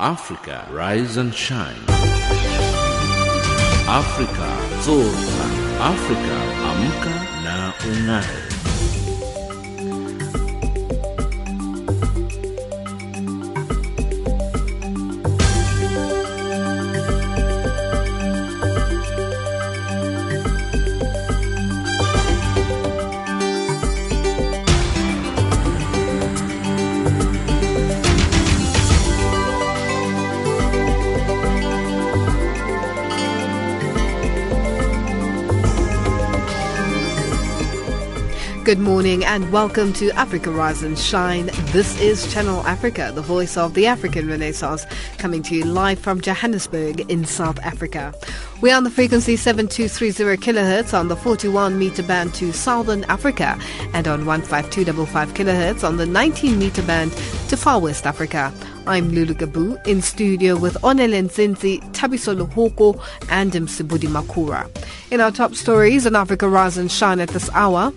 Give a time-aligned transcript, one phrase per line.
[0.00, 1.74] Africa Rise and Shine.
[3.88, 4.48] Africa
[4.84, 5.44] Zorka.
[5.80, 6.38] Africa
[6.70, 8.57] Amka na Ung'are.
[38.68, 41.46] Good morning and welcome to Africa Rise and Shine.
[41.72, 44.84] This is Channel Africa, the voice of the African Renaissance,
[45.16, 48.12] coming to you live from Johannesburg in South Africa.
[48.60, 53.58] We are on the frequency 7230 kilohertz on the 41 meter band to Southern Africa
[53.94, 57.10] and on 15255 kilohertz on the 19 meter band
[57.48, 58.52] to Far West Africa.
[58.86, 64.68] I'm Lulu Gabu in studio with Onele Nzinzi, Tabiso Luhoko and Msibudi Makura.
[65.10, 67.94] In our top stories on Africa Rise and Shine at this hour,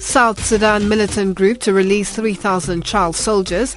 [0.00, 3.76] South Sudan militant group to release 3,000 child soldiers,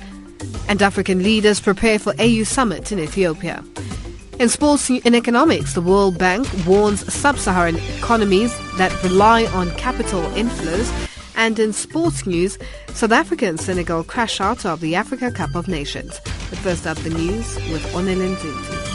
[0.67, 3.63] and African leaders prepare for AU summit in Ethiopia.
[4.39, 10.91] In sports and economics, the World Bank warns sub-Saharan economies that rely on capital inflows.
[11.35, 12.57] And in sports news,
[12.93, 16.19] South Africa and Senegal crash out of the Africa Cup of Nations.
[16.49, 18.92] But first up, the news with Onelin.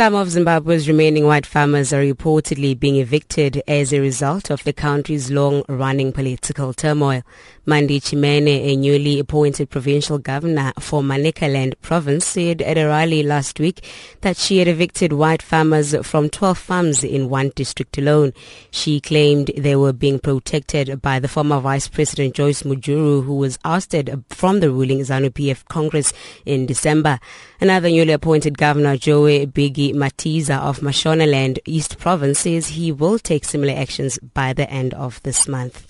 [0.00, 4.72] Some of Zimbabwe's remaining white farmers are reportedly being evicted as a result of the
[4.72, 7.22] country's long-running political turmoil.
[7.66, 13.60] Mandi Chimene, a newly appointed provincial governor for Manicaland province, said at a rally last
[13.60, 13.84] week
[14.22, 18.32] that she had evicted white farmers from 12 farms in one district alone.
[18.70, 23.58] She claimed they were being protected by the former Vice President Joyce Mujuru, who was
[23.66, 26.14] ousted from the ruling ZANU-PF Congress
[26.46, 27.20] in December.
[27.60, 33.44] Another newly appointed governor, Joel Biggie Matiza of Mashonaland East Province, says he will take
[33.44, 35.89] similar actions by the end of this month.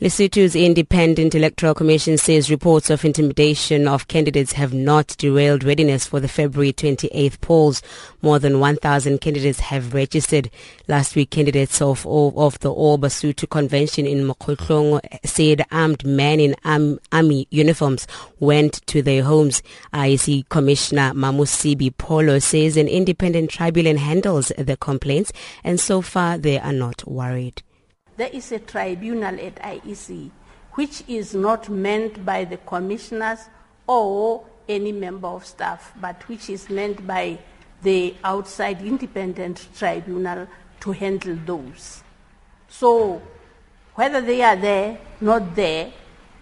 [0.00, 6.18] Lesotho's Independent Electoral Commission says reports of intimidation of candidates have not derailed readiness for
[6.18, 7.80] the February 28th polls.
[8.20, 10.50] More than 1,000 candidates have registered.
[10.88, 16.56] Last week, candidates of, of the All Basotho Convention in Mokhotlong said armed men in
[17.12, 18.08] army uniforms
[18.40, 19.62] went to their homes.
[19.92, 26.58] IEC Commissioner Mamusibi Polo says an independent tribunal handles the complaints and so far they
[26.58, 27.62] are not worried
[28.16, 30.30] there is a tribunal at IEC
[30.74, 33.40] which is not meant by the commissioners
[33.86, 37.38] or any member of staff, but which is meant by
[37.82, 40.48] the outside independent tribunal
[40.80, 42.02] to handle those.
[42.68, 43.22] So
[43.94, 45.92] whether they are there, not there,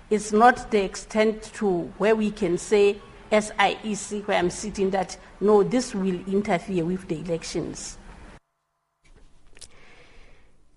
[0.08, 2.98] is not the extent to where we can say,
[3.30, 7.98] as IEC, where I'm sitting, that no, this will interfere with the elections.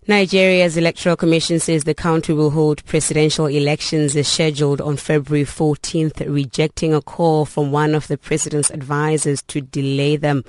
[0.07, 6.31] Nigeria's Electoral Commission says the country will hold presidential elections as scheduled on February 14th,
[6.31, 10.43] rejecting a call from one of the president's advisors to delay them.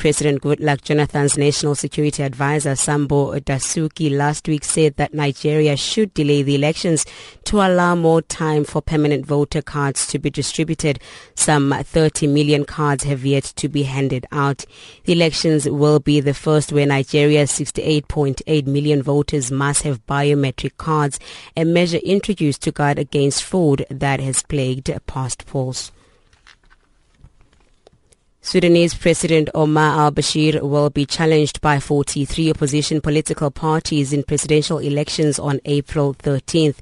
[0.00, 6.42] President Goodluck Jonathan's National Security Advisor Sambo Dasuki last week said that Nigeria should delay
[6.42, 7.04] the elections
[7.44, 11.00] to allow more time for permanent voter cards to be distributed.
[11.34, 14.64] Some 30 million cards have yet to be handed out.
[15.04, 21.20] The elections will be the first where Nigeria's 68.8 million voters must have biometric cards,
[21.58, 25.92] a measure introduced to guard against fraud that has plagued past polls.
[28.42, 35.38] Sudanese President Omar al-Bashir will be challenged by 43 opposition political parties in presidential elections
[35.38, 36.76] on April 13th.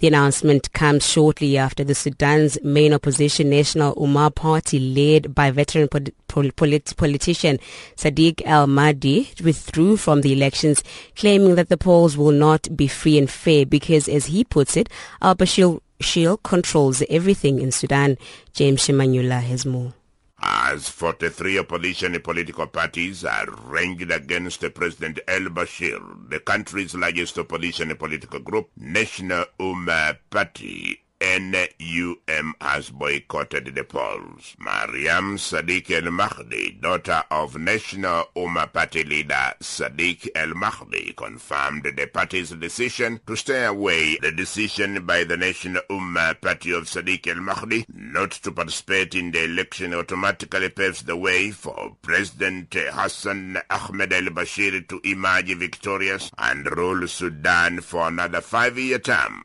[0.00, 5.88] The announcement comes shortly after the Sudan's main opposition National Umma Party led by veteran
[5.88, 7.60] polit- politician
[7.96, 10.82] Sadiq al-Mahdi withdrew from the elections
[11.14, 14.88] claiming that the polls will not be free and fair because as he puts it,
[15.22, 18.18] al-Bashir controls everything in Sudan.
[18.52, 19.94] James Shimanyula has more
[20.40, 28.40] as 43 opposition political parties are ranged against President el-Bashir, the country's largest opposition political
[28.40, 34.54] group, National Umma Party, NUM has boycotted the polls.
[34.58, 42.06] Mariam Sadiq El Mahdi, daughter of National Umma Party leader Sadiq El Mahdi, confirmed the
[42.06, 44.18] party's decision to stay away.
[44.20, 49.30] The decision by the National Umma Party of Sadiq El Mahdi not to participate in
[49.30, 56.30] the election automatically paves the way for President Hassan Ahmed El Bashir to emerge victorious
[56.36, 59.42] and rule Sudan for another five-year term.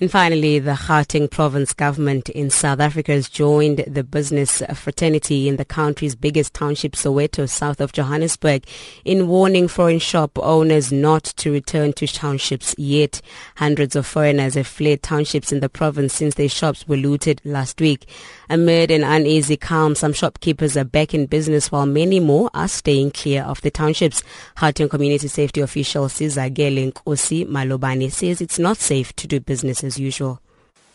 [0.00, 5.56] And finally, the Gauteng province government in South Africa has joined the business fraternity in
[5.56, 8.64] the country's biggest township, Soweto, south of Johannesburg,
[9.04, 13.20] in warning foreign shop owners not to return to townships yet.
[13.56, 17.78] Hundreds of foreigners have fled townships in the province since their shops were looted last
[17.78, 18.08] week.
[18.48, 23.10] Amid an uneasy calm, some shopkeepers are back in business while many more are staying
[23.10, 24.22] clear of the townships.
[24.56, 29.89] Gauteng community safety official Cesar Sizakele Nkosi Malobane says it's not safe to do business
[29.90, 30.40] as usual.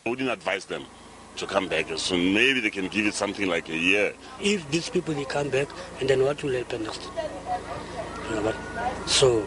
[0.05, 0.85] I wouldn't advise them
[1.35, 1.85] to come back.
[1.97, 4.13] So maybe they can give it something like a year.
[4.39, 5.67] If these people they come back,
[5.99, 7.03] and then what will happen next?
[8.29, 8.55] You know what?
[9.09, 9.45] So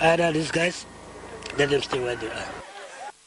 [0.00, 0.86] either these guys,
[1.58, 2.48] let them stay where they are.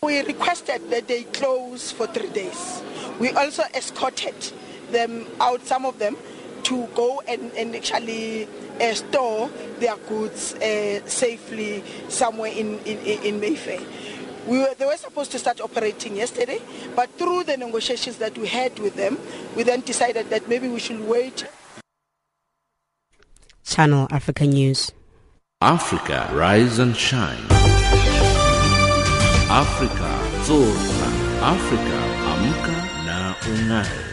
[0.02, 2.82] We requested that they close for three days.
[3.20, 4.36] We also escorted
[4.92, 6.16] them out, some of them,
[6.64, 8.48] to go and, and actually
[8.80, 13.82] uh, store their goods uh, safely somewhere in, in, in Mayfair.
[14.48, 16.62] We were, they were supposed to start operating yesterday,
[16.96, 19.20] but through the negotiations that we had with them,
[19.58, 21.46] we then decided that maybe we should wait.
[23.66, 24.92] Channel Africa News.
[25.62, 27.44] Africa, rise and shine.
[29.50, 30.12] Africa,
[30.48, 31.08] zorka.
[31.42, 31.98] Africa,
[32.32, 34.07] amka na ungae.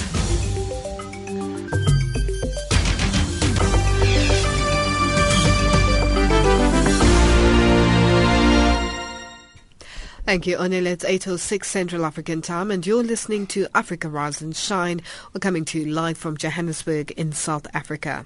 [10.26, 10.86] Thank you, Onel.
[10.86, 15.02] It's 8.06 Central African Time and you're listening to Africa Rise and Shine.
[15.34, 18.24] We're coming to you live from Johannesburg in South Africa.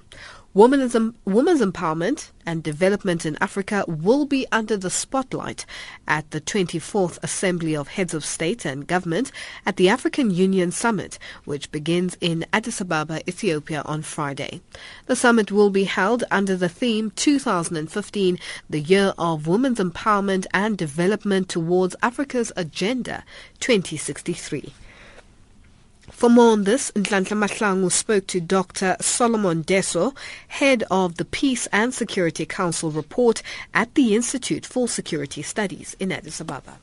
[0.54, 0.96] Women's,
[1.26, 5.66] women's empowerment and development in Africa will be under the spotlight
[6.08, 9.30] at the 24th Assembly of Heads of State and Government
[9.66, 14.62] at the African Union Summit, which begins in Addis Ababa, Ethiopia on Friday.
[15.04, 18.38] The summit will be held under the theme 2015,
[18.70, 23.22] the Year of Women's Empowerment and Development towards Africa's Agenda
[23.60, 24.72] 2063.
[26.18, 28.96] For more on this, Nhlanhla Mahlangu spoke to Dr.
[29.00, 30.16] Solomon Dersso,
[30.48, 33.40] head of the Peace and Security Council report
[33.72, 36.80] at the Institute for Security Studies in Addis Ababa.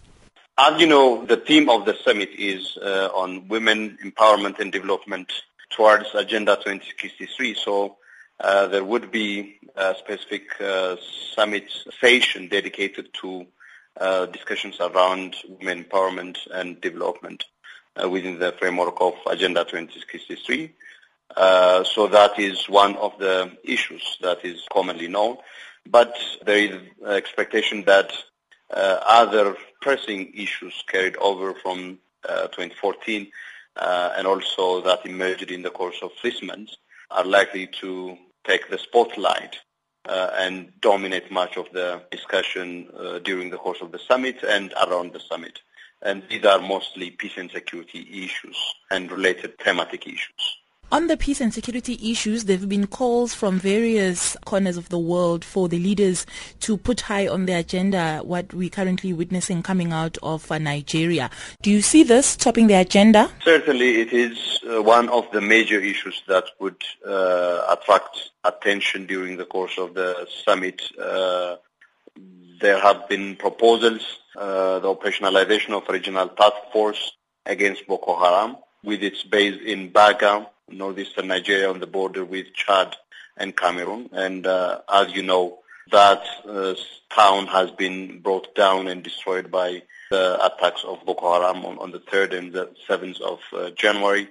[0.58, 5.34] As you know, the theme of the summit is uh, on women empowerment and development
[5.70, 7.56] towards Agenda 2063.
[7.56, 7.98] So
[8.40, 10.96] uh, there would be a specific uh,
[11.36, 13.46] summit session dedicated to
[14.00, 17.44] uh, discussions around women empowerment and development
[18.10, 20.74] within the framework of Agenda 2063.
[21.36, 25.38] Uh, so that is one of the issues that is commonly known.
[25.86, 26.16] But
[26.46, 28.12] there is expectation that
[28.72, 33.32] uh, other pressing issues carried over from uh, 2014
[33.76, 36.72] uh, and also that emerged in the course of this month
[37.12, 39.58] are likely to take the spotlight
[40.08, 44.74] uh, and dominate much of the discussion uh, during the course of the summit and
[44.88, 45.60] around the summit
[46.02, 48.58] and these are mostly peace and security issues
[48.92, 50.58] and related thematic issues.
[50.92, 55.00] On the peace and security issues, there have been calls from various corners of the
[55.00, 56.28] world for the leaders
[56.60, 61.32] to put high on the agenda what we're currently witnessing coming out of uh, Nigeria.
[61.64, 63.32] Do you see this topping the agenda?
[63.44, 69.38] Certainly, it is uh, one of the major issues that would uh, attract attention during
[69.38, 70.84] the course of the summit.
[71.02, 71.56] Uh,
[72.62, 77.14] there have been proposals uh, the operationalization of regional task force
[77.46, 82.96] against Boko Haram with its base in Baga, northeastern Nigeria on the border with Chad
[83.38, 84.10] and Cameroon.
[84.14, 85.60] And uh, as you know,
[85.92, 86.74] that uh,
[87.10, 91.92] town has been brought down and destroyed by the attacks of Boko Haram on, on
[91.92, 94.30] the 3rd and the 7th of uh, January.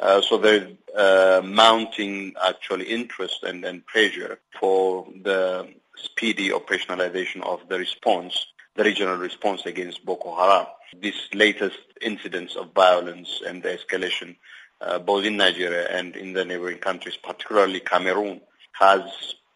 [0.00, 7.60] Uh, so there's uh, mounting actually interest and, and pressure for the speedy operationalization of
[7.68, 10.66] the response the regional response against Boko Haram.
[11.00, 14.36] These latest incidents of violence and the escalation,
[14.80, 18.40] uh, both in Nigeria and in the neighboring countries, particularly Cameroon,
[18.72, 19.02] has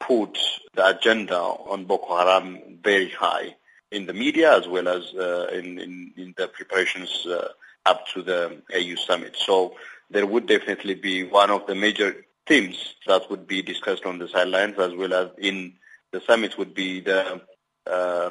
[0.01, 0.39] put
[0.75, 3.55] the agenda on Boko Haram very high
[3.91, 7.49] in the media as well as uh, in, in, in, the preparations uh,
[7.87, 9.37] up to the AU summit.
[9.37, 9.75] So
[10.11, 14.29] there would definitely be one of the major themes that would be discussed on the
[14.29, 15.75] sidelines as well as in
[16.13, 17.41] the summit would be the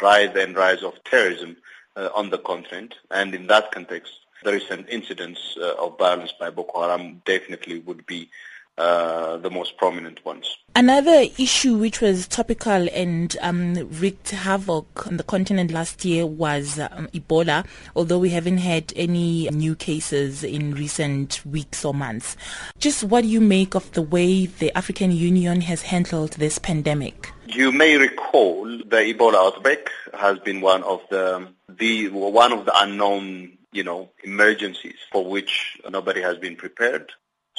[0.01, 1.57] rise and rise of terrorism
[1.95, 2.95] uh, on the continent.
[3.11, 8.05] And in that context, the recent incidents uh, of violence by Boko Haram definitely would
[8.05, 8.29] be
[8.77, 10.57] uh, the most prominent ones.
[10.75, 16.77] Another issue which was topical and um, wreaked havoc on the continent last year was
[16.77, 17.65] um, Ebola,
[17.95, 22.37] although we haven't had any new cases in recent weeks or months.
[22.77, 27.31] Just what do you make of the way the African Union has handled this pandemic?
[27.47, 32.79] You may recall the Ebola outbreak has been one of the, the one of the
[32.79, 37.11] unknown you know, emergencies for which nobody has been prepared.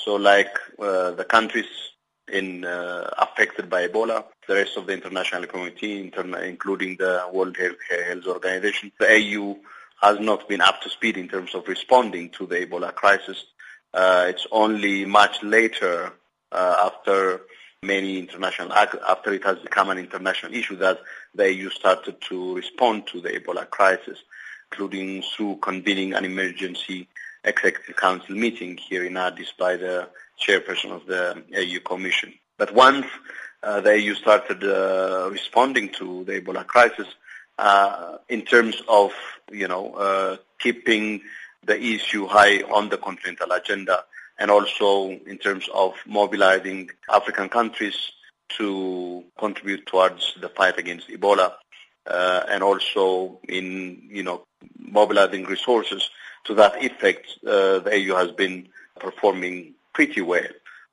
[0.04, 1.66] So like uh, the countries
[2.32, 7.56] in uh, affected by Ebola, the rest of the international community, interna- including the World
[7.56, 9.56] Health Organization, the AU
[10.00, 13.44] has not been up to speed in terms of responding to the Ebola crisis.
[13.92, 16.12] Uh, it's only much later,
[16.52, 17.40] uh, after
[17.82, 21.00] many international, after it has become an international issue, that
[21.34, 24.18] the AU started to respond to the Ebola crisis,
[24.70, 27.08] including through convening an emergency
[27.44, 30.08] Executive Council meeting here in Addis by the
[30.40, 32.32] chairperson of the AU Commission.
[32.56, 33.06] But once
[33.62, 37.06] uh, the AU started uh, responding to the Ebola crisis,
[37.58, 39.12] uh, in terms of
[39.50, 41.20] you know uh, keeping
[41.64, 44.04] the issue high on the continental agenda,
[44.38, 48.12] and also in terms of mobilizing African countries
[48.50, 51.54] to contribute towards the fight against Ebola,
[52.06, 54.44] uh, and also in you know
[54.78, 56.08] mobilizing resources
[56.44, 58.68] to that effect, uh, the AU has been
[58.98, 60.48] performing pretty well.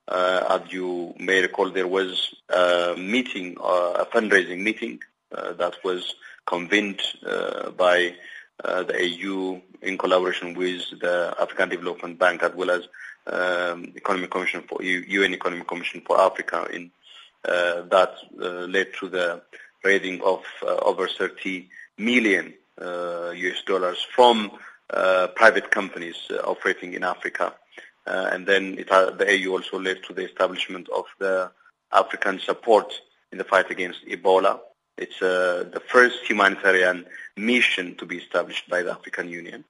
[0.08, 5.00] Uh, as you may recall, there was a meeting, uh, a fundraising meeting
[5.32, 8.14] uh, that was convened uh, by
[8.64, 12.84] uh, the AU in collaboration with the African Development Bank as well as
[13.28, 16.68] um, Economic Commission for UN Economic Commission for Africa.
[16.72, 16.92] In
[17.44, 19.42] that led to the
[19.84, 24.58] raising of over 30 million US dollars from uh,
[24.90, 27.54] private companies uh, operating in Africa.
[28.08, 31.52] Uh, and then it, the AU also led to the establishment of the
[31.92, 32.94] African support
[33.32, 34.60] in the fight against Ebola.
[34.98, 39.66] It's the first humanitarian mission to be established by the African Union,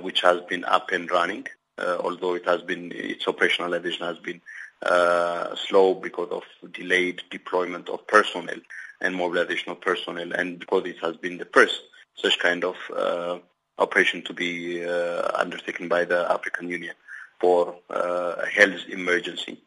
[0.00, 1.46] which has been up and running,
[1.78, 4.40] although it has been its operationalization has been
[4.82, 8.56] uh, slow because of delayed deployment of personnel
[9.02, 11.82] and mobilization of personnel, and because it has been the first
[12.14, 13.38] such kind of uh,
[13.80, 16.94] operation to be uh, undertaken by the African Union
[17.40, 19.58] for uh, a health emergency.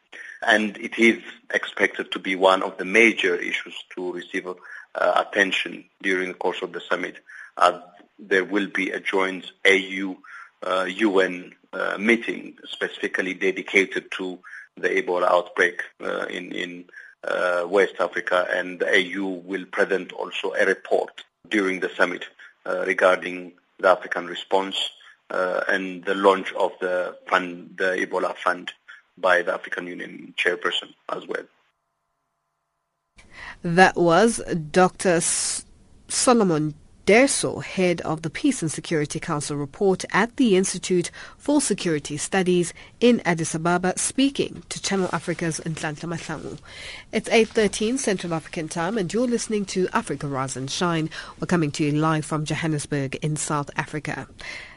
[0.45, 1.21] And it is
[1.53, 4.53] expected to be one of the major issues to receive uh,
[5.25, 7.17] attention during the course of the summit.
[7.57, 7.75] as
[8.19, 10.15] there will be a joint AU
[10.87, 11.53] UN
[11.99, 14.39] meeting specifically dedicated to
[14.77, 16.85] the Ebola outbreak uh, in, in
[17.23, 22.25] uh, West Africa, and the AU will present also a report during the summit
[22.65, 23.53] uh, regarding
[23.83, 24.89] the African response
[25.29, 28.71] uh, and the launch of the fund, the Ebola fund
[29.17, 31.43] by the African Union chairperson as well.
[33.61, 35.21] That was Dr.
[35.21, 36.73] Solomon
[37.05, 42.73] Dersso, head of the Peace and Security Council report at the Institute for Security Studies
[43.01, 46.59] in Addis Ababa, speaking to Channel Africa's Nhlanhla Mahlangu.
[47.11, 51.09] It's 8.13 Central African Time and you're listening to Africa Rise and Shine.
[51.41, 54.25] We're coming to you live from Johannesburg in South Africa.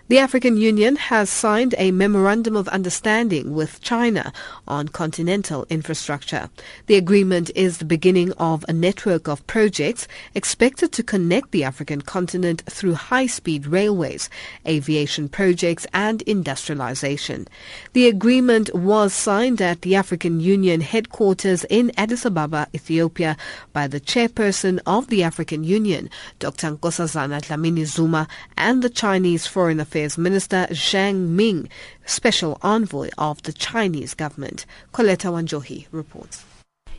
[0.09, 4.33] The African Union has signed a memorandum of understanding with China
[4.69, 6.49] on continental infrastructure.
[6.87, 12.03] The agreement is the beginning of a network of projects expected to connect the African
[12.03, 14.31] continent through high-speed railways,
[14.65, 17.49] aviation projects and industrialization.
[17.93, 23.37] The agreement was signed at the African Union headquarters in Addis Ababa, Ethiopia
[23.73, 26.09] by the chairperson of the African Union,
[26.39, 26.77] Dr.
[26.77, 31.71] Nkosazana Dlamini Zuma, and the Chinese Foreign Affairs Affairs Minister Zhang Ming,
[32.05, 34.67] special envoy of the Chinese government.
[34.93, 36.45] Coletta Wanjohi reports.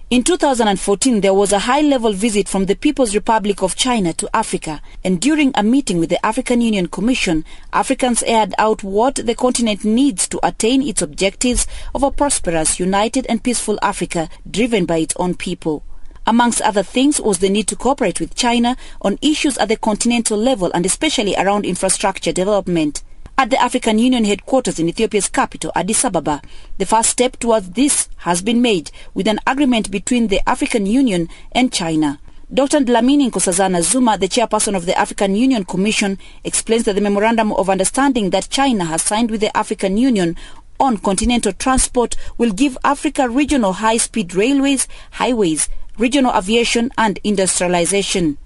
[0.10, 4.82] In 2014, there was a high-level visit from the People's Republic of China to Africa,
[5.04, 9.86] and during a meeting with the African Union Commission, Africans aired out what the continent
[9.86, 15.13] needs to attain its objectives of a prosperous, united and peaceful Africa driven by its
[15.18, 15.84] own people.
[16.27, 20.38] Amongst other things was the need to cooperate with China on issues at the continental
[20.38, 23.01] level and especially around infrastructure development.
[23.38, 26.41] At the African Union headquarters in Ethiopia's capital, Addis Ababa,
[26.79, 31.29] the first step towards this has been made with an agreement between the African Union
[31.53, 32.19] and China.
[32.53, 32.79] Dr.
[32.79, 37.69] Dlamini Nkosazana Zuma, the chairperson of the African Union Commission, explains that the memorandum of
[37.69, 40.36] understanding that China has signed with the African Union
[40.77, 48.38] on continental transport will give Africa regional high-speed railways, highways, regional aviation and industrialization.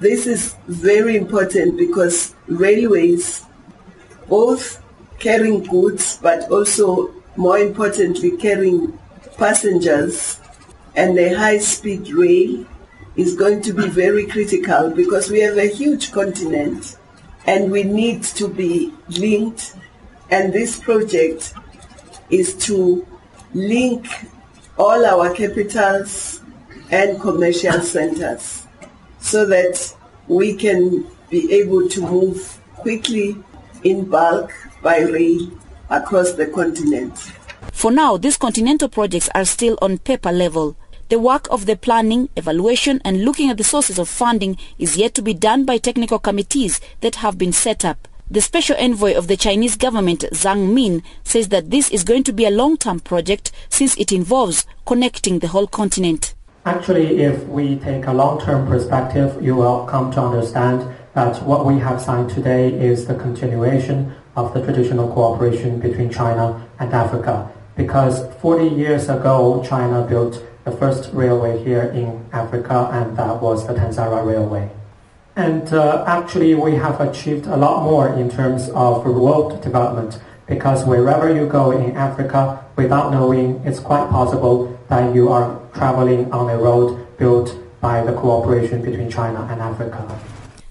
[0.00, 3.44] This is very important because railways,
[4.28, 4.82] both
[5.18, 8.98] carrying goods but also more importantly carrying
[9.38, 10.40] passengers
[10.96, 12.66] and the high speed rail
[13.16, 16.96] is going to be very critical because we have a huge continent
[17.46, 19.76] and we need to be linked
[20.30, 21.54] and this project
[22.30, 23.06] is to
[23.54, 24.06] link
[24.78, 26.41] all our capitals
[26.92, 28.66] and commercial centers
[29.18, 29.94] so that
[30.28, 33.36] we can be able to move quickly
[33.82, 35.50] in bulk by rail
[35.90, 37.16] across the continent.
[37.72, 40.76] For now, these continental projects are still on paper level.
[41.08, 45.14] The work of the planning, evaluation and looking at the sources of funding is yet
[45.14, 48.08] to be done by technical committees that have been set up.
[48.30, 52.32] The special envoy of the Chinese government, Zhang Ming, says that this is going to
[52.32, 56.34] be a long-term project since it involves connecting the whole continent.
[56.64, 61.80] Actually, if we take a long-term perspective, you will come to understand that what we
[61.80, 67.50] have signed today is the continuation of the traditional cooperation between China and Africa.
[67.76, 73.66] Because 40 years ago, China built the first railway here in Africa, and that was
[73.66, 74.70] the Tanzara Railway.
[75.34, 80.84] And uh, actually, we have achieved a lot more in terms of road development because
[80.84, 86.50] wherever you go in Africa, without knowing, it's quite possible that you are traveling on
[86.50, 90.20] a road built by the cooperation between China and Africa.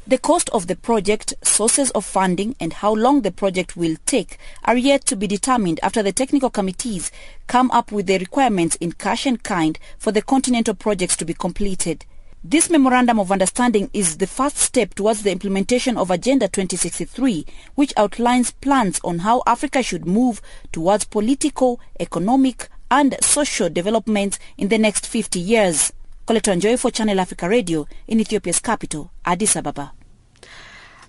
[0.07, 4.37] The cost of the project, sources of funding and how long the project will take
[4.65, 7.11] are yet to be determined after the technical committees
[7.47, 11.33] come up with the requirements in cash and kind for the continental projects to be
[11.33, 12.05] completed.
[12.43, 17.93] This Memorandum of Understanding is the first step towards the implementation of Agenda 2063, which
[17.95, 20.41] outlines plans on how Africa should move
[20.71, 25.91] towards political, economic and social development in the next 50 years.
[26.27, 29.93] Coletta Wanjohi for Channel Africa Radio in Ethiopia's capital, Addis Ababa.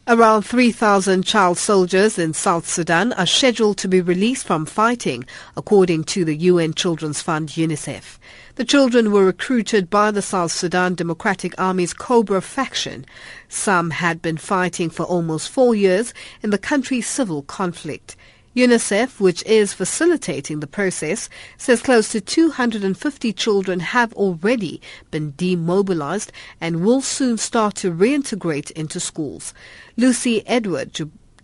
[0.09, 5.25] Around 3,000 child soldiers in South Sudan are scheduled to be released from fighting,
[5.57, 8.19] according to the UN Children's Fund UNICEF.
[8.57, 13.07] The children were recruited by the South Sudan Democratic Army's Cobra faction.
[13.49, 16.13] Some had been fighting for almost four years
[16.43, 18.17] in the country's civil conflict.
[18.55, 24.81] UNICEF, which is facilitating the process, says close to 250 children have already
[25.11, 29.55] been demobilized and will soon start to reintegrate into schools.
[29.97, 30.93] Lucy Edward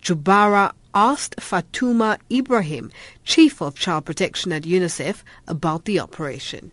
[0.03, 2.91] Jubara asked Fatuma Ibrahim,
[3.25, 6.73] Chief of Child Protection at UNICEF, about the operation.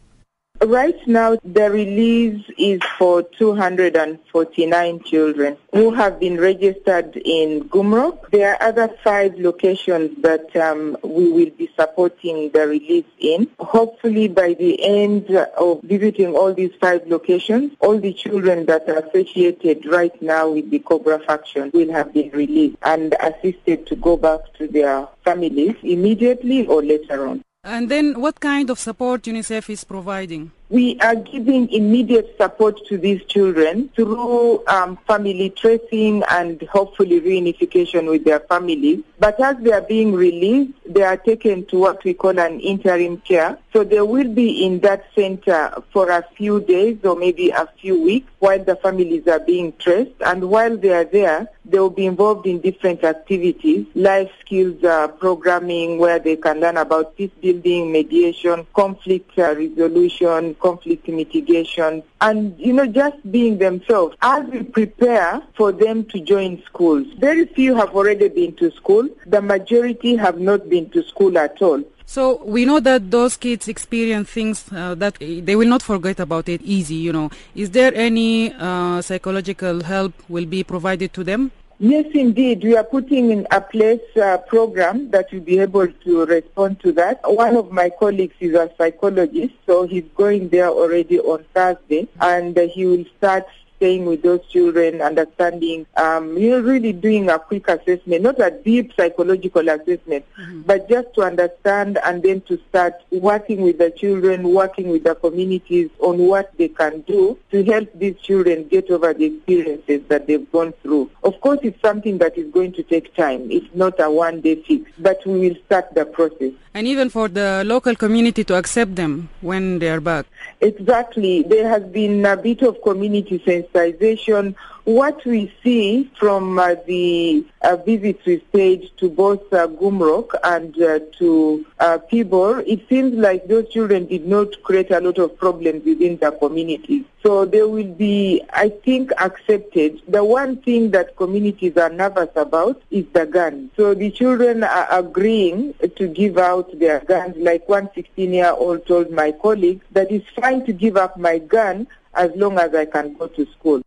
[0.66, 8.32] Right now, the release is for 249 children who have been registered in Gumuruk.
[8.32, 13.48] There are other five locations that um, we will be supporting the release in.
[13.60, 19.06] Hopefully, by the end of visiting all these five locations, all the children that are
[19.06, 24.18] associated right now with the Cobra faction will have been released and assisted to go
[24.18, 27.44] back to their families immediately or later on.
[27.66, 30.52] And then what kind of support UNICEF is providing?
[30.70, 38.10] We are giving immediate support to these children through um, family tracing and hopefully reunification
[38.10, 39.04] with their families.
[39.20, 43.18] But as they are being released, they are taken to what we call an interim
[43.18, 43.60] care.
[43.74, 48.02] So they will be in that center for a few days or maybe a few
[48.02, 50.20] weeks while the families are being traced.
[50.26, 55.08] And while they are there, they will be involved in different activities, life skills uh,
[55.08, 62.60] programming where they can learn about peace building, mediation, conflict uh, resolution, conflict mitigation, and,
[62.60, 67.08] you know, just being themselves as we prepare for them to join schools.
[67.18, 69.08] Very few have already been to school.
[69.26, 71.84] The majority have not been to school at all.
[72.08, 76.48] So we know that those kids experience things uh, that they will not forget about
[76.48, 77.32] it easy, you know.
[77.56, 81.52] Is there any uh, psychological help will be provided to them?
[81.78, 82.64] Yes, indeed.
[82.64, 86.94] We are putting in a place uh, program that will be able to respond to
[86.94, 87.20] that.
[87.26, 92.58] One of my colleagues is a psychologist, so he's going there already on Thursday, and
[92.58, 93.46] uh, he will start
[93.78, 98.52] staying with those children, understanding, um, you know, really doing a quick assessment, not a
[98.52, 100.62] deep psychological assessment, mm-hmm.
[100.62, 105.16] but just to understand and then to start working with the children, working with the
[105.16, 110.28] communities on what they can do to help these children get over the experiences that
[110.28, 111.10] they've gone through.
[111.24, 113.52] Of course, it's something that is going to take time.
[113.52, 116.54] It's not a one-day fix, but we will start the process.
[116.74, 120.26] And even for the local community to accept them when they are back.
[120.60, 121.44] Exactly.
[121.44, 124.56] There has been a bit of community sense sensitization.
[124.86, 130.80] What we see from uh, the uh, visits we've paid to both uh, Gumuruk and
[130.80, 135.38] uh, to uh, Pibor, it seems like those children did not create a lot of
[135.38, 137.04] problems within the communities.
[137.24, 140.04] So they will be, I think, accepted.
[140.08, 143.72] The one thing that communities are nervous about is the gun.
[143.76, 147.36] So the children are agreeing to give out their guns.
[147.38, 152.32] Like one 16-year-old told my colleague that it's fine to give up my gun as
[152.36, 153.82] long as I can go to school.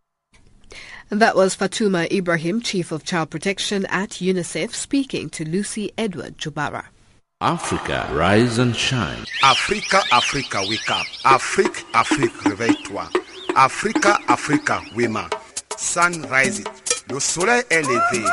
[1.11, 6.85] That was Fatuma Ibrahim, Chief of Child Protection at UNICEF, speaking to Lucy Edward Jubara.
[7.41, 9.25] Africa, rise and shine.
[9.43, 11.07] Africa, Africa, wake up.
[11.25, 13.09] Afrique, Afrique, réveille-toi.
[13.55, 15.31] Africa, Africa, wema.
[15.79, 16.67] Sun rising.
[17.11, 18.25] Le soleil est levé.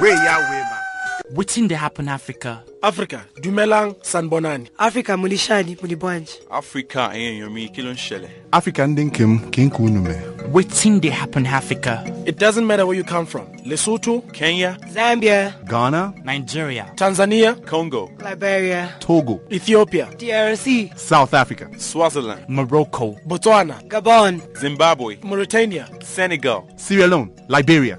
[0.00, 0.85] Weya wema.
[1.34, 2.62] Wetin dey happen Africa?
[2.82, 4.68] Africa, dumelang sanbonani.
[4.78, 6.32] Africa mulishani mulibwanji.
[6.50, 8.28] Africa eh, enyomi kí ló ń ṣẹlẹ̀?
[8.52, 10.20] Africa ndị nke m ka nke unu mee.
[10.52, 12.04] Wetin dey happen Africa?
[12.26, 13.46] It doesn't matter where you come from.
[13.66, 23.16] Lesotho, Kenya, Zambia, Ghana, Nigeria, Tanzania, Congo, Liberia, Togo, Ethiopia, DRC, South Africa, Swaziland, Morocco,
[23.26, 27.98] Botswana, Gabon, Zimbabwe, Mauritania, Senegal, Sierra Leone, Liberia.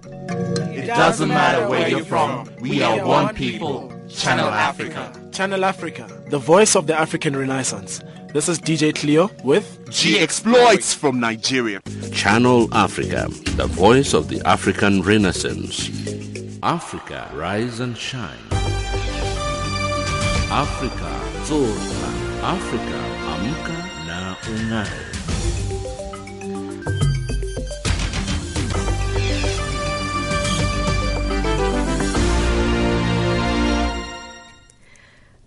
[0.88, 2.50] It doesn't matter where you're from.
[2.62, 3.92] We are one people.
[4.08, 5.12] Channel Africa.
[5.34, 8.00] Channel Africa, the voice of the African Renaissance.
[8.34, 11.82] This is DJ Cleo with G Exploits from Nigeria.
[12.14, 15.90] Channel Africa, the voice of the African Renaissance.
[16.64, 18.40] Africa, rise and shine.
[20.50, 21.12] Africa,
[21.44, 22.08] zorka.
[22.44, 23.00] Africa,
[23.34, 25.04] amka na ungae.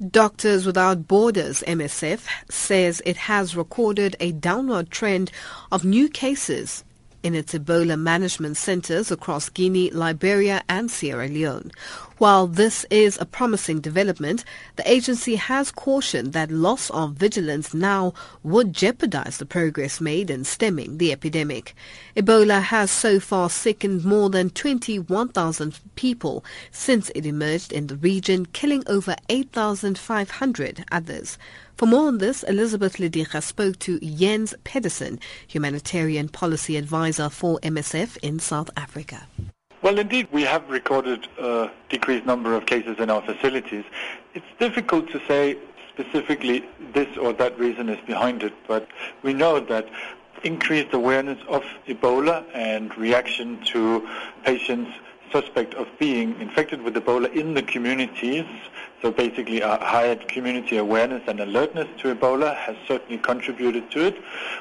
[0.09, 5.31] Doctors Without Borders, MSF, says it has recorded a downward trend
[5.71, 6.85] of new cases
[7.23, 11.71] in its Ebola management centers across Guinea, Liberia and Sierra Leone.
[12.19, 14.45] While this is a promising development,
[14.77, 20.45] the agency has cautioned that loss of vigilance now would jeopardize the progress made in
[20.45, 21.75] stemming the epidemic.
[22.15, 28.45] Ebola has so far sickened more than 21,000 people since it emerged in the region,
[28.47, 31.39] killing over 8,500 others.
[31.81, 38.19] For more on this, Elizabeth Lidija spoke to Jens Pedersen, humanitarian policy advisor for MSF
[38.19, 39.27] in South Africa.
[39.81, 43.87] Well, indeed, we have recorded a decreased number of cases in our facilities.
[44.35, 45.57] It's difficult to say
[45.89, 48.87] specifically this or that reason is behind it, but
[49.23, 49.89] we know that
[50.45, 54.07] increased awareness of Ebola and reaction to
[54.45, 54.91] patients
[55.33, 58.47] suspect of being infected with Ebola in the communities,
[59.03, 64.17] so basically a higher community awareness and alertness to Ebola has certainly contributed to it.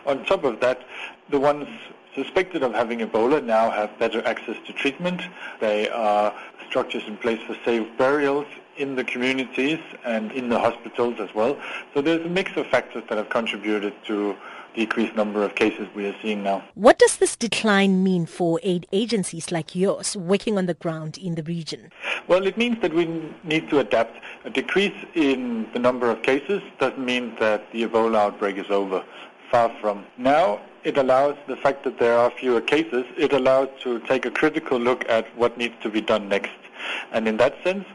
[0.05, 0.83] On top of that,
[1.29, 1.67] the ones
[2.15, 5.21] suspected of having Ebola now have better access to treatment.
[5.59, 6.33] There are
[6.67, 8.47] structures in place for safe burials
[8.79, 11.57] in the communities and in the hospitals as well.
[11.93, 14.35] So there's a mix of factors that have contributed to
[14.75, 16.63] decreased number of cases we are seeing now.
[16.75, 21.35] What does this decline mean for aid agencies like yours working on the ground in
[21.35, 21.91] the region?
[22.27, 23.05] Well, it means that we
[23.43, 24.21] need to adapt.
[24.45, 29.03] A decrease in the number of cases doesn't mean that the Ebola outbreak is over.
[29.51, 30.05] Far from.
[30.17, 34.31] Now, it allows the fact that there are fewer cases, it allows to take a
[34.31, 36.51] critical look at what needs to be done next.
[37.11, 37.85] And in that sense,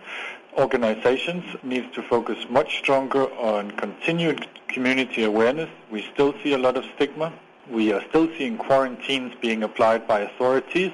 [0.57, 5.71] organizations need to focus much stronger on continued community awareness.
[5.91, 7.33] We still see a lot of stigma.
[7.71, 10.93] We are still seeing quarantines being applied by authorities.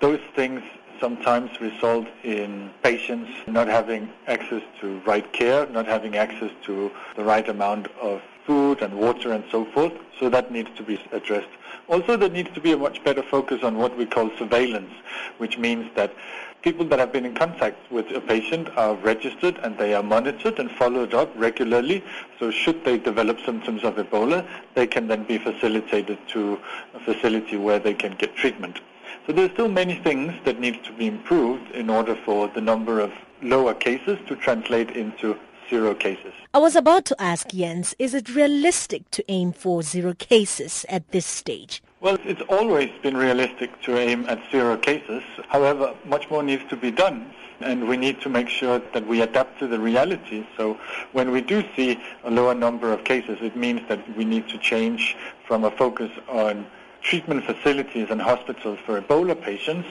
[0.00, 0.62] Those things
[1.00, 7.24] sometimes result in patients not having access to right care, not having access to the
[7.24, 9.92] right amount of food and water and so forth.
[10.18, 11.48] So that needs to be addressed.
[11.88, 14.92] Also, there needs to be a much better focus on what we call surveillance,
[15.38, 16.14] which means that
[16.62, 20.58] people that have been in contact with a patient are registered and they are monitored
[20.58, 22.04] and followed up regularly.
[22.38, 26.58] So should they develop symptoms of Ebola, they can then be facilitated to
[26.94, 28.80] a facility where they can get treatment.
[29.26, 33.00] So there's still many things that need to be improved in order for the number
[33.00, 36.32] of lower cases to translate into zero cases.
[36.52, 41.10] I was about to ask Jens, is it realistic to aim for zero cases at
[41.12, 41.82] this stage?
[42.02, 45.22] Well, it's always been realistic to aim at zero cases.
[45.48, 47.30] However, much more needs to be done.
[47.60, 50.46] And we need to make sure that we adapt to the reality.
[50.56, 50.80] So
[51.12, 54.56] when we do see a lower number of cases, it means that we need to
[54.56, 55.14] change
[55.46, 56.66] from a focus on
[57.02, 59.86] treatment facilities and hospitals for Ebola patients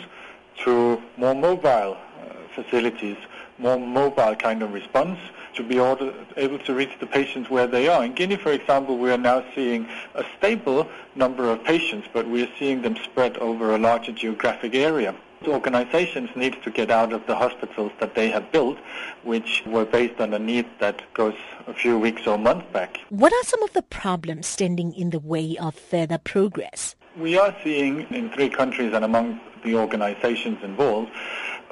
[0.63, 3.17] to more mobile uh, facilities,
[3.59, 5.19] more mobile kind of response
[5.55, 8.03] to be order, able to reach the patients where they are.
[8.03, 12.43] In Guinea, for example, we are now seeing a stable number of patients, but we
[12.43, 15.15] are seeing them spread over a larger geographic area.
[15.47, 18.77] Organizations need to get out of the hospitals that they have built,
[19.23, 21.35] which were based on a need that goes
[21.65, 22.99] a few weeks or months back.
[23.09, 26.95] What are some of the problems standing in the way of further progress?
[27.17, 31.11] We are seeing in three countries and among the organizations involved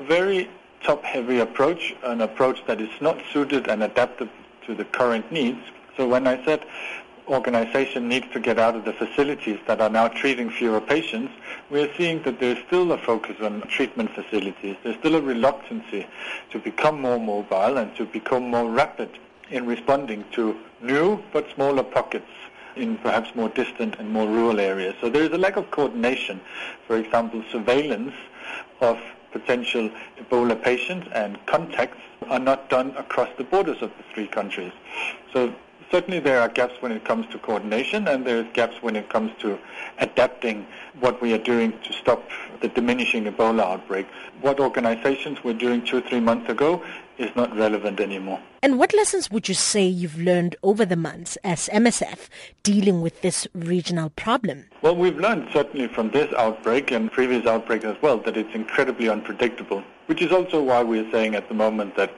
[0.01, 0.49] very
[0.83, 4.29] top-heavy approach, an approach that is not suited and adapted
[4.65, 5.59] to the current needs.
[5.95, 6.65] So when I said
[7.27, 11.33] organization needs to get out of the facilities that are now treating fewer patients,
[11.69, 14.77] we are seeing that there's still a focus on treatment facilities.
[14.83, 15.83] There's still a reluctance
[16.51, 19.09] to become more mobile and to become more rapid
[19.49, 22.29] in responding to new but smaller pockets
[22.75, 24.95] in perhaps more distant and more rural areas.
[25.01, 26.39] So there is a lack of coordination.
[26.85, 28.13] For example, surveillance
[28.79, 28.99] of
[29.39, 34.71] potential Ebola patients and contacts are not done across the borders of the three countries.
[35.33, 35.53] So
[35.91, 39.31] certainly there are gaps when it comes to coordination and there's gaps when it comes
[39.39, 39.57] to
[39.99, 40.65] adapting
[40.99, 42.23] what we are doing to stop
[42.61, 44.07] the diminishing Ebola outbreak.
[44.41, 46.83] What organizations were doing two, three months ago
[47.17, 48.39] is not relevant anymore.
[48.61, 52.27] And what lessons would you say you've learned over the months as MSF
[52.63, 54.65] dealing with this regional problem?
[54.81, 59.09] Well, we've learned certainly from this outbreak and previous outbreaks as well that it's incredibly
[59.09, 62.13] unpredictable, which is also why we're saying at the moment that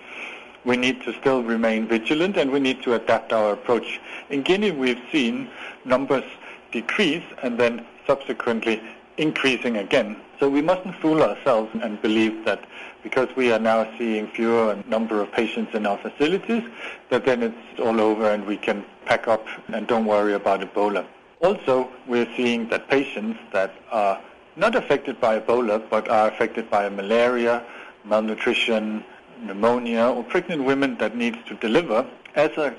[0.66, 4.00] we need to still remain vigilant and we need to adapt our approach.
[4.30, 5.50] In Guinea, we've seen
[5.86, 6.26] numbers
[6.72, 8.82] decrease and then subsequently
[9.18, 10.18] increasing again.
[10.40, 12.64] So we mustn't fool ourselves and believe that
[13.04, 16.64] because we are now seeing fewer number of patients in our facilities,
[17.10, 21.06] that then it's all over and we can pack up and don't worry about Ebola.
[21.42, 24.22] Also, we're seeing that patients that are
[24.56, 27.64] not affected by Ebola but are affected by malaria,
[28.04, 29.04] malnutrition,
[29.42, 32.76] pneumonia or pregnant women that needs to deliver as a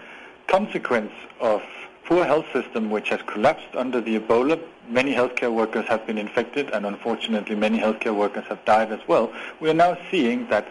[0.46, 1.62] consequence of
[2.10, 4.60] poor health system which has collapsed under the Ebola.
[4.88, 9.32] Many healthcare workers have been infected and unfortunately many healthcare workers have died as well.
[9.60, 10.66] We are now seeing that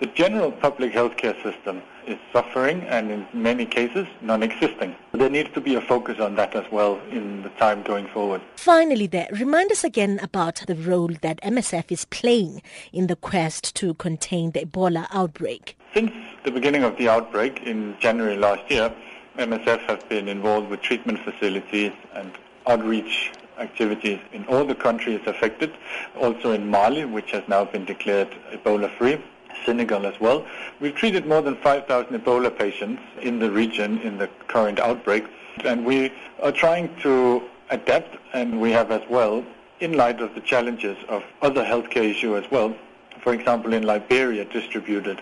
[0.00, 4.96] the general public healthcare system is suffering and in many cases non-existing.
[5.12, 8.40] There needs to be a focus on that as well in the time going forward.
[8.56, 13.76] Finally there, remind us again about the role that MSF is playing in the quest
[13.76, 15.76] to contain the Ebola outbreak.
[15.92, 16.12] Since
[16.44, 18.90] the beginning of the outbreak in January last year,
[19.38, 22.32] MSF has been involved with treatment facilities and
[22.66, 25.72] outreach activities in all the countries affected,
[26.18, 29.22] also in Mali, which has now been declared Ebola-free.
[29.66, 30.46] Senegal as well.
[30.80, 35.24] We've treated more than 5,000 Ebola patients in the region in the current outbreak,
[35.64, 36.12] and we
[36.42, 39.44] are trying to adapt, and we have as well,
[39.80, 42.74] in light of the challenges of other healthcare issues as well.
[43.20, 45.20] For example, in Liberia, distributed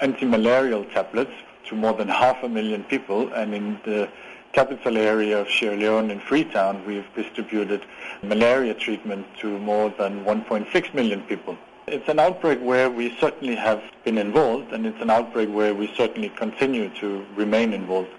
[0.00, 1.32] anti-malarial tablets
[1.68, 4.08] to more than half a million people, and in the
[4.52, 7.82] capital area of Sierra Leone in Freetown, we've distributed
[8.22, 11.56] malaria treatment to more than 1.6 million people.
[11.86, 15.92] It's an outbreak where we certainly have been involved, and it's an outbreak where we
[15.96, 18.10] certainly continue to remain involved.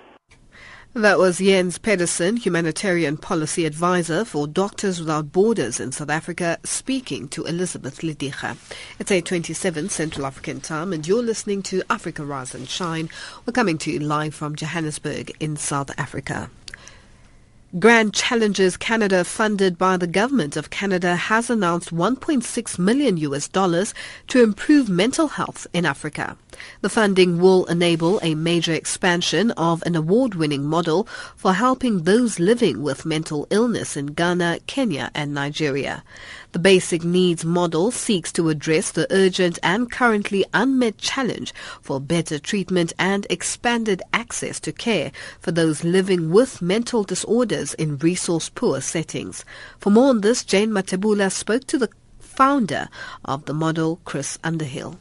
[0.95, 7.28] That was Jens Pedersen, Humanitarian Policy Advisor for Doctors Without Borders in South Africa, speaking
[7.28, 8.58] to Elizabeth Lidicha.
[8.97, 13.08] It's 8.27 Central African Time and you're listening to Africa Rise and Shine.
[13.45, 16.49] We're coming to you live from Johannesburg in South Africa.
[17.77, 23.93] Grand Challenges Canada, funded by the government of Canada, has announced 1.6 million US dollars
[24.27, 26.36] to improve mental health in Africa.
[26.82, 32.82] The funding will enable a major expansion of an award-winning model for helping those living
[32.82, 36.03] with mental illness in Ghana, Kenya, and Nigeria.
[36.51, 42.39] The basic needs model seeks to address the urgent and currently unmet challenge for better
[42.39, 49.45] treatment and expanded access to care for those living with mental disorders in resource-poor settings.
[49.77, 52.89] For more on this, Jane Matebula spoke to the founder
[53.23, 54.97] of the model, Chris Underhill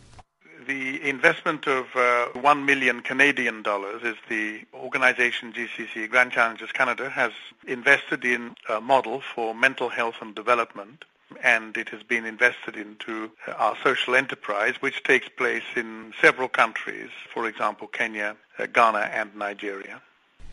[0.66, 7.08] the investment of uh, 1 million Canadian dollars is the organization GCC, Grand Challenges Canada,
[7.08, 7.32] has
[7.66, 11.06] invested in a model for mental health and development
[11.43, 17.11] and it has been invested into our social enterprise, which takes place in several countries,
[17.33, 20.03] for example, Kenya, uh, Ghana, and Nigeria.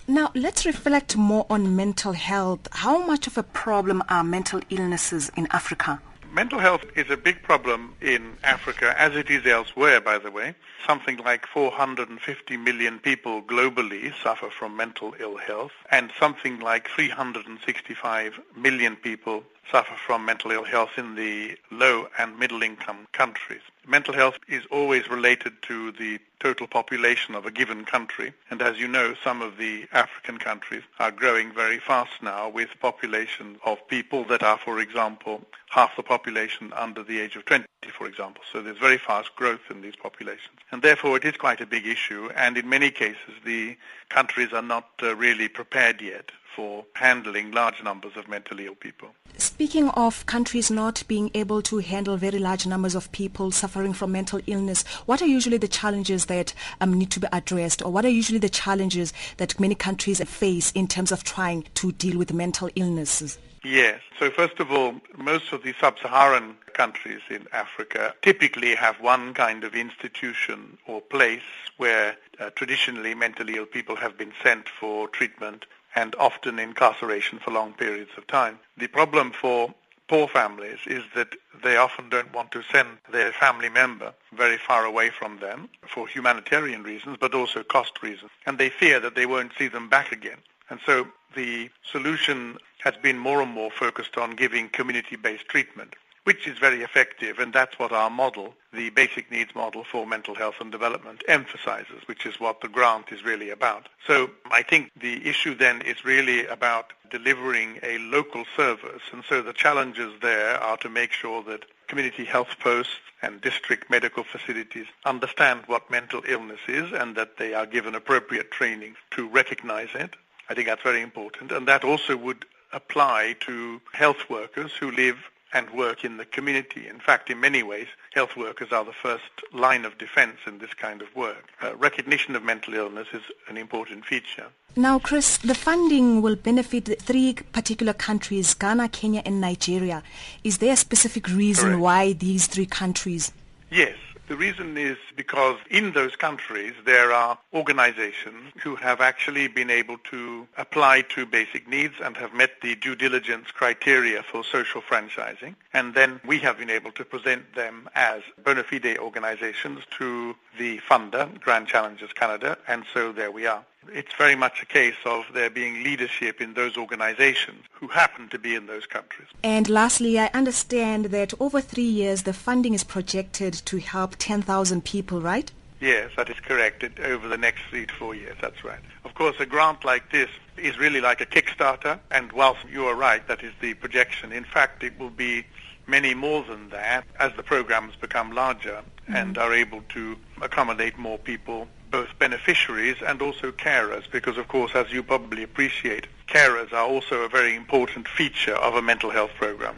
[0.08, 2.68] Now, let's reflect more on mental health.
[2.72, 6.00] How much of a problem are mental illnesses in Africa?
[6.32, 10.54] Mental health is a big problem in Africa, as it is elsewhere, by the way.
[10.86, 18.40] Something like 450 million people globally suffer from mental ill health, and something like 365
[18.56, 23.62] million people suffer from mental ill health in the low and middle income countries.
[23.88, 28.34] Mental health is always related to the total population of a given country.
[28.49, 32.69] And as you know, some of the African countries are growing very fast now with
[32.80, 37.65] population of people that are, for example, half the population under the age of 20,
[37.97, 38.43] for example.
[38.51, 40.58] So there's very fast growth in these populations.
[40.71, 42.30] And therefore it is quite a big issue.
[42.36, 43.78] And in many cases, the
[44.10, 49.10] countries are not uh, really prepared yet for handling large numbers of mentally ill people.
[49.38, 54.12] Speaking of countries not being able to handle very large numbers of people suffering from
[54.12, 58.06] mental illness, what are usually the challenges that um, need to be addressed, or what
[58.06, 62.34] are usually the challenges that many countries face in terms of trying to deal with
[62.34, 63.38] mental illnesses?
[63.65, 64.01] Yes.
[64.19, 69.63] So first of all, most of the sub-Saharan countries in Africa typically have one kind
[69.63, 71.41] of institution or place
[71.78, 77.49] where uh, traditionally mentally ill people have been sent for treatment and often incarceration for
[77.49, 78.60] long periods of time.
[78.78, 79.73] The problem for
[80.08, 81.30] poor families is that
[81.63, 86.08] they often don't want to send their family member very far away from them for
[86.08, 88.30] humanitarian reasons, but also cost reasons.
[88.45, 90.38] And they fear that they won't see them back again.
[90.69, 96.47] And so the solution has been more and more focused on giving community-based treatment which
[96.47, 100.56] is very effective, and that's what our model, the basic needs model for mental health
[100.60, 103.88] and development, emphasizes, which is what the grant is really about.
[104.08, 109.43] So I think the issue then is really about delivering a local service, and so
[109.43, 114.88] the challenges there are to make sure that community health posts and district medical facilities
[115.06, 120.15] understand what mental illness is and that they are given appropriate training to recognize it.
[120.49, 125.17] I think that's very important, and that also would apply to health workers who live
[125.53, 126.88] and work in the community.
[126.88, 130.73] In fact, in many ways, health workers are the first line of defense in this
[130.73, 131.45] kind of work.
[131.62, 134.47] Uh, recognition of mental illness is an important feature.
[134.75, 140.03] Now, Chris, the funding will benefit three particular countries, Ghana, Kenya, and Nigeria.
[140.43, 141.81] Is there a specific reason Correct.
[141.81, 143.31] why these three countries?
[143.71, 143.95] Yes.
[144.28, 150.00] The reason is because in those countries there are organizations who have actually been able
[150.10, 155.54] to apply to basic needs and have met the due diligence criteria for social franchising.
[155.74, 160.80] And then we have been able to present them as bona fide organizations to the
[160.80, 163.64] funder, Grand Challenges Canada, and so there we are.
[163.93, 168.39] It's very much a case of there being leadership in those organizations who happen to
[168.39, 169.28] be in those countries.
[169.43, 174.84] And lastly, I understand that over three years the funding is projected to help 10,000
[174.84, 175.52] people, right?
[175.80, 176.84] Yes, that is correct.
[176.84, 178.80] It, over the next three to four years, that's right.
[179.04, 182.95] Of course, a grant like this is really like a Kickstarter, and whilst you are
[182.95, 184.32] right, that is the projection.
[184.32, 185.45] In fact, it will be
[185.88, 189.43] many more than that as the programs become larger and mm-hmm.
[189.43, 194.91] are able to accommodate more people, both beneficiaries and also carers, because of course, as
[194.91, 199.77] you probably appreciate, carers are also a very important feature of a mental health program.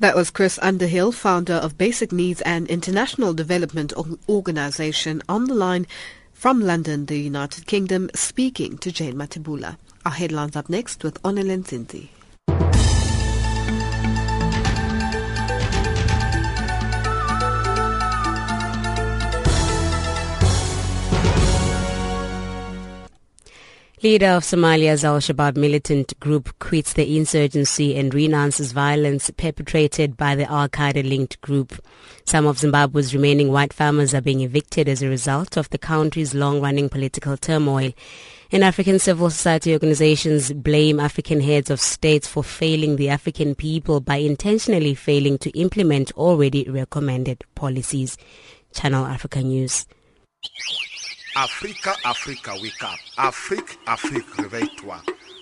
[0.00, 3.92] That was Chris Underhill, founder of Basic Needs and International Development
[4.28, 5.86] Organization, on the line
[6.32, 9.76] from London, the United Kingdom, speaking to Jane Matibula.
[10.04, 12.08] Our headlines up next with Onelen Sinti.
[24.02, 30.50] Leader of Somalia's Al-Shabaab militant group quits the insurgency and renounces violence perpetrated by the
[30.50, 31.80] Al-Qaeda-linked group.
[32.24, 36.34] Some of Zimbabwe's remaining white farmers are being evicted as a result of the country's
[36.34, 37.92] long-running political turmoil.
[38.50, 44.00] And African civil society organizations blame African heads of states for failing the African people
[44.00, 48.18] by intentionally failing to implement already recommended policies.
[48.74, 49.86] Channel Africa News.
[51.34, 52.98] Africa, Africa, wake up.
[53.16, 54.96] Afrique, Afrique, réveille-toi.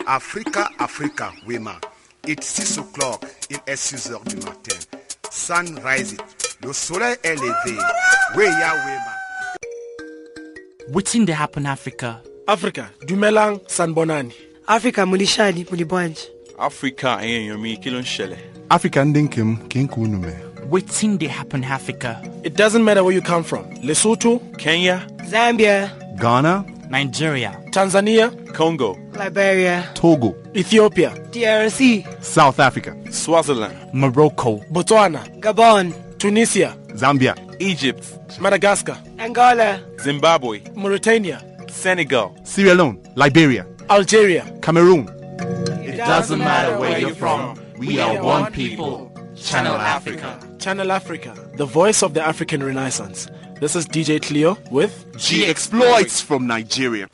[0.07, 1.81] Africa, Africa, Wema.
[2.27, 4.77] It's 6 o'clock, il est 6 heures du matin.
[5.31, 6.17] Sun rises.
[6.63, 7.77] Le soleil est levé.
[8.37, 9.15] Weya Wema.
[11.15, 12.21] in the happen Africa?
[12.47, 14.33] Africa, dumelang sanbonani.
[14.69, 16.29] Africa mulishani mulibwanji.
[16.59, 18.39] Africa ẹ̀yin èèyàn mi kí ló ń ṣẹlẹ̀?
[18.71, 19.43] Africa ndị nke
[20.61, 20.71] m ka nke unu mee.
[20.71, 22.21] Wetin dey happen Africa?
[22.45, 23.65] It doesn't matter where you come from.
[23.83, 34.59] Lesotho, Kenya, Zambia, Ghana, Nigeria, Tanzania, Congo, Liberia, Togo, Ethiopia, DRC, South Africa, Swaziland, Morocco,
[34.73, 38.05] Botswana, Gabon, Tunisia, Zambia, Egypt,
[38.41, 42.35] Madagascar, Angola, Zimbabwe, Mauritania, Senegal.
[42.45, 44.45] Sierra Leone, Liberia, Algeria.
[44.61, 45.09] Cameroon.
[45.85, 47.59] It doesn't matter where you're from.
[47.79, 49.11] We are one people.
[49.37, 50.39] Channel Africa.
[50.61, 53.29] Channel Africa, the voice of the African Renaissance.
[53.61, 57.09] This is DJ Cleo with G Exploits from Nigeria.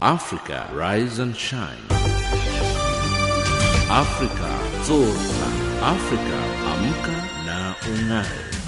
[0.00, 1.76] Africa, rise and shine.
[3.90, 4.50] Africa,
[4.84, 5.50] zora.
[5.82, 6.38] Africa,
[6.70, 8.59] amuka na una.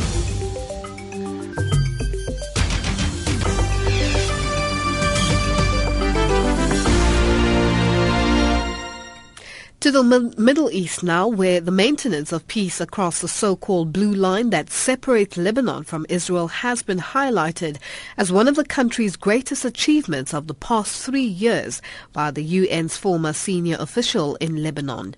[9.83, 14.13] To the Mid- Middle East now, where the maintenance of peace across the so-called blue
[14.13, 17.79] line that separates Lebanon from Israel has been highlighted
[18.17, 22.97] as one of the country's greatest achievements of the past three years by the UN's
[22.97, 25.17] former senior official in Lebanon.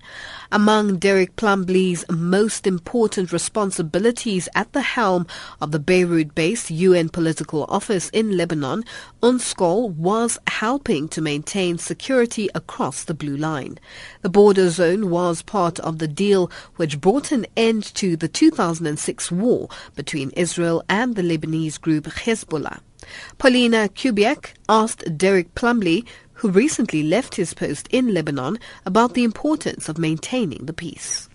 [0.55, 5.27] Among Derek Plumbly's most important responsibilities at the helm
[5.59, 8.85] of the Beirut-based UN political office in Lebanon,
[9.21, 13.77] UNSCOL was helping to maintain security across the blue line.
[14.21, 19.33] The border zone was part of the deal which brought an end to the 2006
[19.33, 22.79] war between Israel and the Lebanese group Hezbollah.
[23.37, 26.05] Paulina Kubiak asked Derek Plumbly,
[26.45, 31.27] who recently left his post in Lebanon, about the importance of maintaining the peace.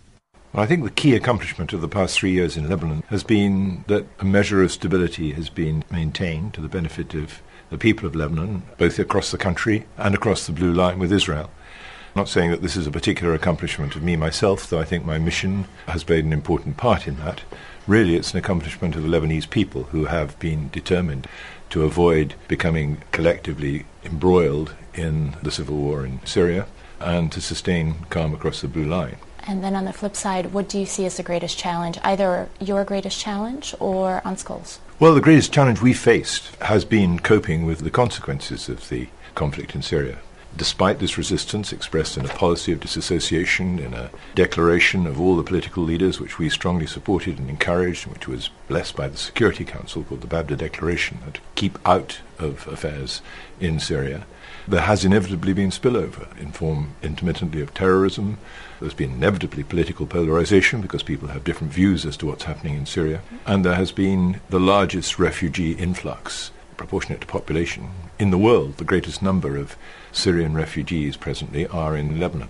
[0.54, 4.06] I think the key accomplishment of the past three years in Lebanon has been that
[4.20, 8.62] a measure of stability has been maintained to the benefit of the people of Lebanon,
[8.78, 11.50] both across the country and across the blue line with Israel.
[12.14, 15.04] I'm not saying that this is a particular accomplishment of me myself, though I think
[15.04, 17.42] my mission has played an important part in that.
[17.88, 21.26] Really, it's an accomplishment of the Lebanese people who have been determined
[21.70, 26.66] to avoid becoming collectively embroiled in the civil war in Syria
[27.00, 29.16] and to sustain calm across the blue line.
[29.46, 31.98] And then on the flip side, what do you see as the greatest challenge?
[32.04, 34.80] Either your greatest challenge or UNSCOL's?
[34.98, 39.74] Well, the greatest challenge we faced has been coping with the consequences of the conflict
[39.74, 40.18] in Syria.
[40.56, 45.42] Despite this resistance expressed in a policy of disassociation, in a declaration of all the
[45.42, 50.02] political leaders, which we strongly supported and encouraged, which was blessed by the Security Council,
[50.02, 53.22] called the Baabda Declaration, to keep out of affairs
[53.60, 54.26] in Syria,
[54.66, 58.38] there has inevitably been spillover in form intermittently of terrorism.
[58.80, 62.86] There's been inevitably political polarization because people have different views as to what's happening in
[62.86, 63.22] Syria.
[63.46, 68.76] And there has been the largest refugee influx proportionate to population in the world.
[68.76, 69.76] The greatest number of
[70.12, 72.48] Syrian refugees presently are in Lebanon.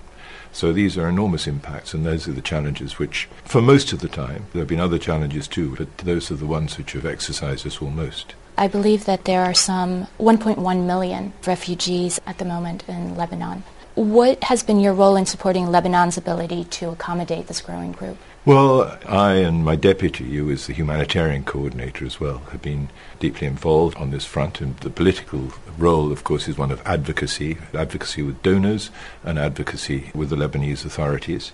[0.53, 4.09] So these are enormous impacts, and those are the challenges which, for most of the
[4.09, 7.67] time, there have been other challenges too, but those are the ones which have exercised
[7.67, 8.35] us all most.
[8.59, 13.63] I believe that there are some 1.1 million refugees at the moment in Lebanon.
[13.95, 18.19] What has been your role in supporting Lebanon's ability to accommodate this growing group?
[18.45, 22.89] Well, I and my deputy, who is the humanitarian coordinator as well, have been
[23.19, 24.61] deeply involved on this front.
[24.61, 28.91] And the political role, of course, is one of advocacy advocacy with donors
[29.25, 31.53] and advocacy with the Lebanese authorities.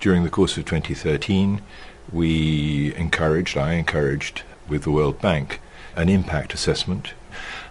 [0.00, 1.60] During the course of 2013,
[2.10, 5.60] we encouraged, I encouraged, with the World Bank,
[5.94, 7.12] an impact assessment.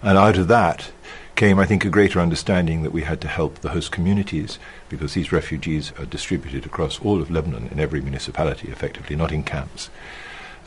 [0.02, 0.92] And out of that,
[1.36, 4.60] came, I think, a greater understanding that we had to help the host communities
[4.90, 9.44] because these refugees are distributed across all of Lebanon in every municipality, effectively, not in
[9.44, 9.90] camps.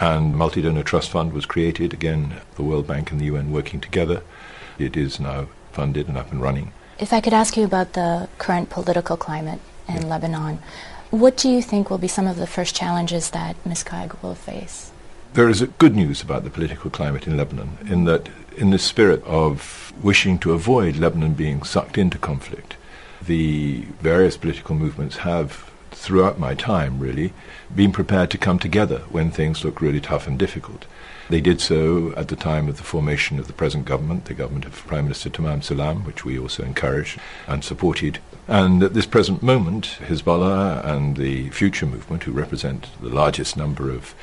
[0.01, 4.23] And Multi-Donor Trust Fund was created, again, the World Bank and the UN working together.
[4.79, 6.73] It is now funded and up and running.
[6.99, 10.09] If I could ask you about the current political climate in yeah.
[10.09, 10.59] Lebanon,
[11.11, 13.85] what do you think will be some of the first challenges that Ms.
[13.85, 14.91] Kaag will face?
[15.35, 19.23] There is good news about the political climate in Lebanon, in that in the spirit
[19.25, 22.77] of wishing to avoid Lebanon being sucked into conflict,
[23.23, 27.33] the various political movements have, throughout my time really,
[27.75, 30.87] been prepared to come together when things look really tough and difficult.
[31.29, 34.65] They did so at the time of the formation of the present government, the government
[34.65, 37.19] of Prime Minister Tamam Salam, which we also encouraged
[37.49, 38.21] and supported.
[38.47, 43.91] And at this present moment, Hezbollah and the Future Movement, who represent the largest number
[43.91, 44.15] of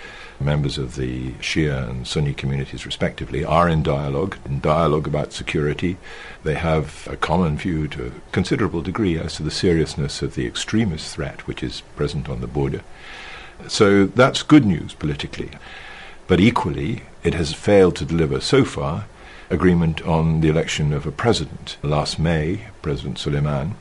[0.44, 5.98] members of the Shia and Sunni communities respectively are in dialogue, in dialogue about security.
[6.44, 10.46] They have a common view to a considerable degree as to the seriousness of the
[10.46, 12.82] extremist threat which is present on the border.
[13.68, 15.52] So that's good news politically.
[16.28, 19.06] But equally, it has failed to deliver so far
[19.50, 21.78] agreement on the election of a president.
[21.82, 23.76] Last May, President Suleiman,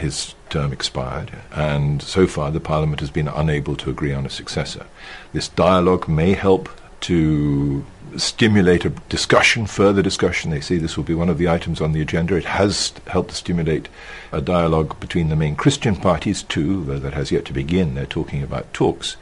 [0.00, 4.30] his term expired, and so far the Parliament has been unable to agree on a
[4.30, 4.86] successor.
[5.32, 6.68] This dialogue may help
[7.02, 7.84] to
[8.16, 10.50] stimulate a discussion, further discussion.
[10.50, 12.34] They say this will be one of the items on the agenda.
[12.34, 13.88] It has helped to stimulate
[14.32, 17.94] a dialogue between the main Christian parties too, though that has yet to begin.
[17.94, 19.16] They're talking about talks.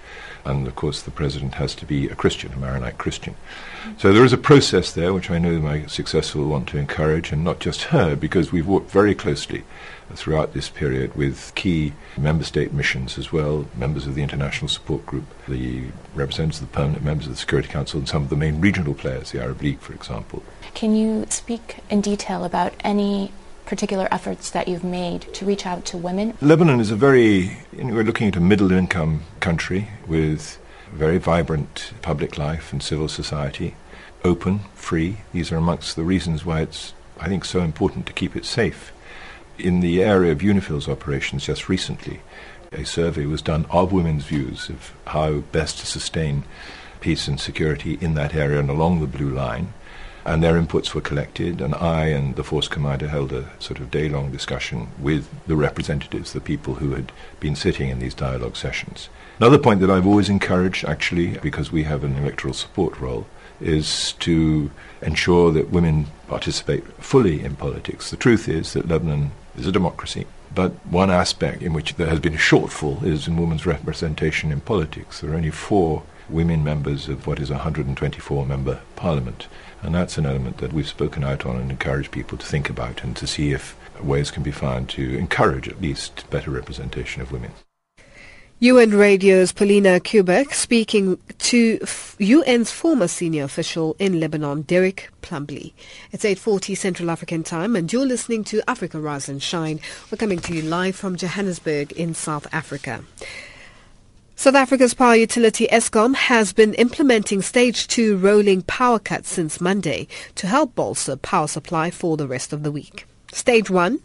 [0.45, 3.37] And of course, the president has to be a Christian, a Maronite Christian.
[3.99, 7.33] So there is a process there which I know my successor will want to encourage,
[7.33, 9.65] and not just her, because we've worked very closely
[10.15, 15.05] throughout this period with key member state missions as well, members of the International Support
[15.07, 18.37] Group, the representatives of the permanent members of the Security Council, and some of the
[18.37, 20.43] main regional players, the Arab League, for example.
[20.75, 23.33] Can you speak in detail about any
[23.67, 26.37] particular efforts that you've made to reach out to women?
[26.41, 30.58] Lebanon is a very, you know, we're looking at a middle income country with
[30.93, 33.75] very vibrant public life and civil society,
[34.25, 35.19] open, free.
[35.33, 38.93] These are amongst the reasons why it's, I think, so important to keep it safe.
[39.59, 42.21] In the area of UNIFIL's operations just recently,
[42.73, 46.45] a survey was done of women's views of how best to sustain
[47.01, 49.73] peace and security in that area and along the blue line
[50.29, 53.91] and their inputs were collected, and I and the force commander held a sort of
[53.91, 59.09] day-long discussion with the representatives, the people who had been sitting in these dialogue sessions.
[59.39, 63.27] Another point that I've always encouraged, actually, because we have an electoral support role,
[63.59, 64.71] is to
[65.01, 68.11] ensure that women participate fully in politics.
[68.11, 72.21] The truth is that Lebanon is a democracy, but one aspect in which there has
[72.21, 75.23] been a shortfall is in women's representation in politics.
[75.23, 79.49] There are only four women members of what is a 124 member parliament.
[79.83, 83.05] And that's an element that we've spoken out on and encouraged people to think about
[83.05, 87.33] and to see if ways can be found to encourage at least better representation of
[87.33, 87.53] women.
[88.61, 91.79] UN Radio's Paulina Kubiak speaking to
[92.21, 95.75] UN's former senior official in Lebanon, Derek Plumbly.
[96.11, 99.79] It's 8.40 Central African time and you're listening to Africa Rise and Shine.
[100.11, 103.05] We're coming to you live from Johannesburg in South Africa.
[104.39, 110.07] South Africa's power utility Eskom has been implementing stage two rolling power cuts since Monday
[110.37, 113.05] to help bolster power supply for the rest of the week.
[113.33, 113.99] Stage one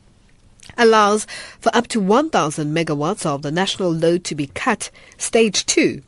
[0.76, 1.28] allows
[1.60, 4.90] for up to 1,000 megawatts of the national load to be cut.
[5.20, 6.02] Stage two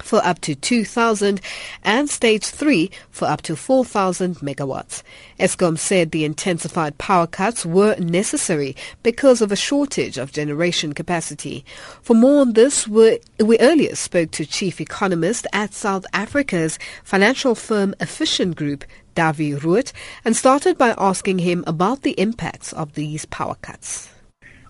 [0.00, 1.40] for up to 2,000
[1.82, 5.02] and stage 3 for up to 4,000 megawatts.
[5.38, 11.64] Eskom said the intensified power cuts were necessary because of a shortage of generation capacity.
[12.02, 17.94] For more on this, we earlier spoke to chief economist at South Africa's financial firm
[18.00, 18.84] Efficient Group,
[19.16, 19.92] Dawie Roodt,
[20.24, 24.13] and started by asking him about the impacts of these power cuts.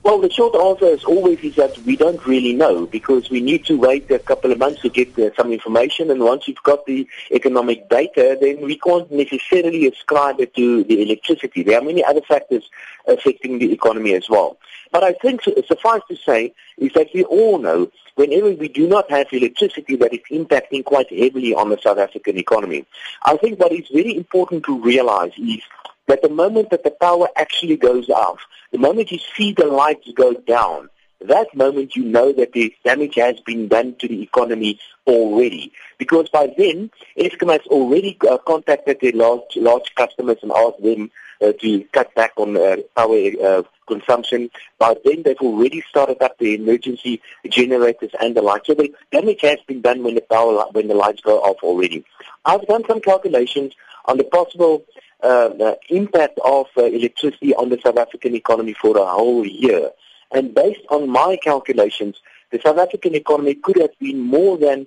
[0.04, 3.64] Well, the short answer is always is that we don't really know because we need
[3.64, 6.84] to wait a couple of months to get uh, some information and once you've got
[6.84, 11.62] the economic data, then we can't necessarily ascribe it to the electricity.
[11.62, 12.68] There are many other factors
[13.08, 14.58] affecting the economy as well.
[14.92, 19.10] But I think suffice to say is that we all know whenever we do not
[19.10, 22.84] have electricity that is impacting quite heavily on the South African economy.
[23.22, 25.62] I think what is very important to realize is
[26.06, 28.40] that the moment that the power actually goes off,
[28.72, 30.88] the moment you see the lights go down,
[31.20, 35.72] that moment you know that the damage has been done to the economy already.
[35.98, 41.10] Because by then, Eskom has already uh, contacted their large, large customers and asked them
[41.40, 44.50] uh, to cut back on uh, power uh, consumption.
[44.78, 48.66] By then, they've already started up the emergency generators and the like.
[48.66, 52.04] So the damage has been done when the power, when the lights go off already.
[52.44, 53.74] I've done some calculations
[54.06, 54.84] on the possible
[55.24, 59.90] uh, impact of uh, electricity on the South African economy for a whole year.
[60.32, 62.20] And based on my calculations,
[62.50, 64.86] the South African economy could have been more than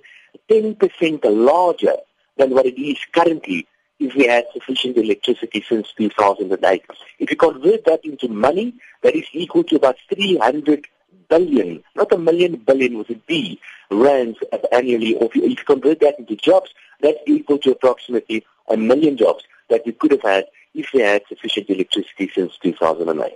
[0.50, 1.94] 10% larger
[2.36, 3.66] than what it is currently
[3.98, 6.84] if we had sufficient electricity since 2008.
[7.18, 10.86] If you convert that into money, that is equal to about 300
[11.28, 13.60] billion, not a million billion with a B,
[13.90, 14.38] rands
[14.72, 15.16] annually.
[15.16, 16.70] Or if you, if you convert that into jobs,
[17.00, 21.22] that's equal to approximately a million jobs that we could have had if we had
[21.28, 23.30] sufficient electricity since 2009.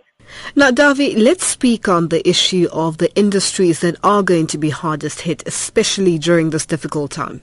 [0.54, 4.70] Now, Dawie, let's speak on the issue of the industries that are going to be
[4.70, 7.42] hardest hit, especially during this difficult time.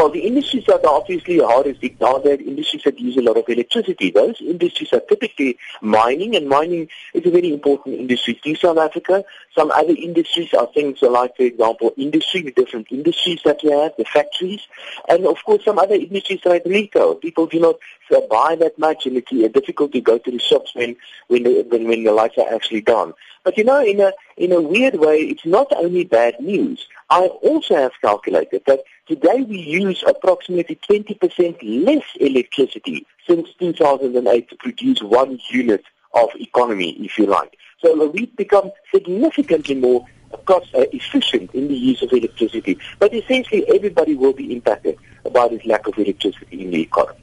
[0.00, 3.36] Well, the industries that are obviously hardest hit are the industries that use a lot
[3.36, 4.10] of electricity.
[4.10, 9.22] Those industries are typically mining, and mining is a very important industry to South Africa.
[9.54, 13.92] Some other industries are things like, for example, industry, the different industries that we have,
[13.98, 14.66] the factories,
[15.06, 17.16] and of course some other industries like retail.
[17.16, 17.76] People do not
[18.10, 20.96] uh, buy that much, and it's uh, difficult to go to the shops when
[21.28, 23.12] when the, when, when the lights are actually gone.
[23.44, 26.88] But you know, in a in a weird way, it's not only bad news.
[27.10, 34.56] I also have calculated that today we use approximately 20% less electricity since 2008 to
[34.56, 35.84] produce one unit
[36.14, 37.56] of economy, if you like.
[37.80, 40.04] So we've become significantly more
[40.44, 42.78] cost uh, efficient in the use of electricity.
[42.98, 44.98] But essentially, everybody will be impacted
[45.32, 47.20] by this lack of electricity in the economy.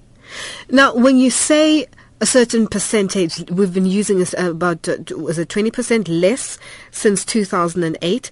[0.69, 1.87] Now, when you say
[2.19, 3.49] a certain percentage.
[3.51, 6.57] We've been using this about, uh, was it 20% less
[6.91, 8.31] since 2008?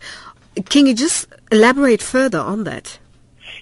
[0.69, 2.97] Can you just elaborate further on that?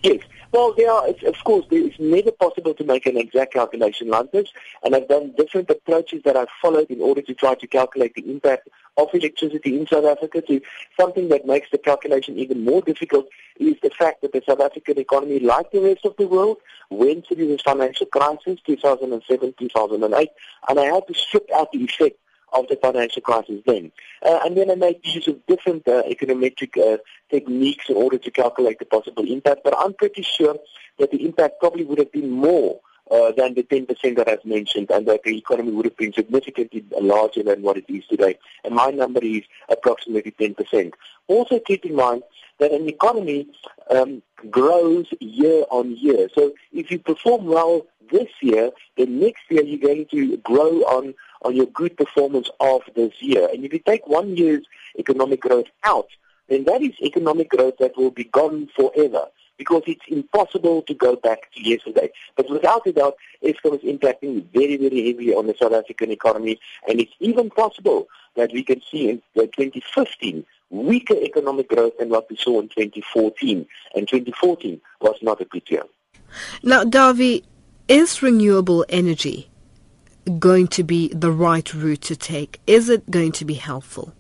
[0.04, 0.20] Yes.
[0.51, 4.49] Well, there are, of course, it's never possible to make an exact calculation like this,
[4.84, 8.30] and I've done different approaches that I've followed in order to try to calculate the
[8.30, 10.62] impact of electricity in South Africa to
[10.99, 13.30] something that makes the calculation even more difficult
[13.60, 16.58] is the fact that the South African economy, like the rest of the world,
[16.89, 20.30] went through this financial crisis 2007, 2008,
[20.68, 22.18] and I had to strip out the effect
[22.54, 23.91] of the financial crisis then.
[24.26, 26.97] Uh, and then I made use of different uh, econometric uh,
[27.30, 29.62] techniques in order to calculate the possible impact.
[29.64, 30.56] But I'm pretty sure
[30.99, 32.80] that the impact probably would have been more
[33.12, 36.86] uh, than the 10% that I've mentioned and that the economy would have been significantly
[36.99, 38.38] larger than what it is today.
[38.64, 40.93] And my number is approximately 10%.
[41.28, 42.24] Also keep in mind
[42.60, 43.47] that an economy
[43.89, 46.30] um, grows year on year.
[46.34, 51.14] So if you perform well this year, then next year you're going to grow on,
[51.43, 53.47] on your good performance of this year.
[53.51, 54.65] And if you take one year's
[54.97, 56.07] economic growth out,
[56.49, 59.25] then that is economic growth that will be gone forever
[59.57, 62.09] because it's impossible to go back to yesterday.
[62.35, 66.59] But without a doubt, Eskom is impacting very, very heavily on the South African economy,
[66.87, 72.27] and it's even possible that we can see in 2015 weaker economic growth than what
[72.29, 73.65] we saw in 2014,
[73.95, 75.83] and 2014 was not a good year.
[76.63, 77.43] Now, Dawie,
[77.87, 79.49] is renewable energy
[80.39, 82.59] going to be the right route to take?
[82.67, 84.13] Is it going to be helpful?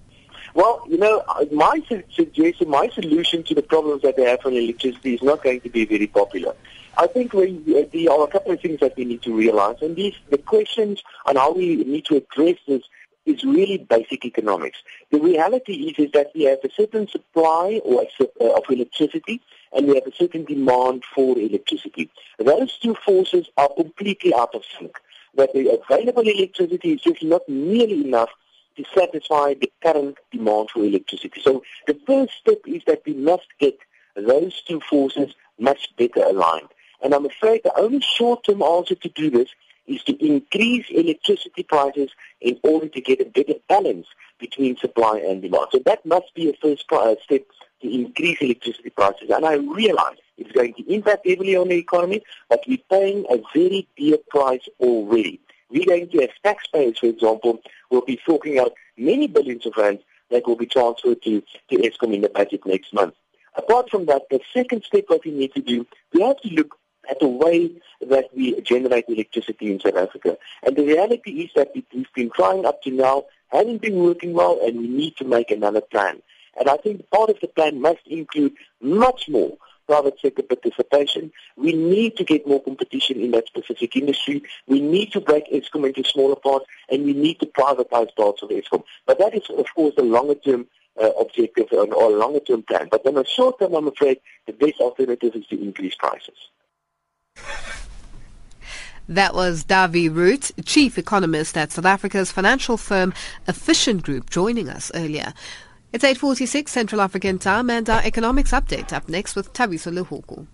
[0.53, 1.81] Well, you know, my
[2.13, 5.69] suggestion, my solution to the problems that they have on electricity is not going to
[5.69, 6.53] be very popular.
[6.95, 9.77] I think we, uh, there are a couple of things that we need to realize,
[9.81, 12.83] and these the questions on how we need to address this
[13.25, 14.77] is really basic economics.
[15.09, 19.41] The reality is, is that we have a certain supply or uh, of electricity,
[19.71, 22.11] and we have a certain demand for electricity.
[22.37, 24.95] Those two forces are completely out of sync.
[25.35, 28.29] That the available electricity is just not nearly enough
[28.77, 31.41] to satisfy the current demand for electricity.
[31.41, 33.77] So the first step is that we must get
[34.15, 36.69] those two forces much better aligned.
[37.01, 39.49] And I'm afraid the only short-term answer to do this
[39.85, 42.09] is to increase electricity prices
[42.39, 44.07] in order to get a better balance
[44.39, 45.67] between supply and demand.
[45.71, 47.45] So that must be a first step
[47.83, 49.29] to increase electricity prices.
[49.29, 53.39] And I realize it's going to impact heavily on the economy, but we're paying a
[53.53, 55.39] very dear price already.
[55.69, 57.59] We're going to have taxpayers, for example,
[57.91, 62.13] will be forking out many billions of rands that will be transferred to, to Eskom
[62.13, 63.13] in the budget next month.
[63.55, 66.75] Apart from that, the second step that we need to do, we have to look
[67.09, 67.71] at the way
[68.01, 70.37] that we generate electricity in South Africa.
[70.65, 74.59] And the reality is that we've been trying up to now, hasn't been working well,
[74.63, 76.21] and we need to make another plan.
[76.59, 81.31] And I think part of the plan must include much more private sector participation.
[81.57, 84.43] We need to get more competition in that specific industry.
[84.67, 88.49] We need to break Eskom into smaller parts, and we need to privatize parts of
[88.49, 88.83] Eskom.
[89.05, 90.67] But that is, of course, the longer-term
[91.01, 92.87] uh, objective or a longer-term plan.
[92.89, 96.37] But in the short term, I'm afraid the best alternative is to increase prices.
[99.09, 103.13] That was Dawie Roodt, Chief Economist at South Africa's financial firm
[103.49, 105.33] Efficient Group, joining us earlier.
[105.93, 110.47] It's 8.46 Central African time and our economics update up next with Tabiso Lehuku.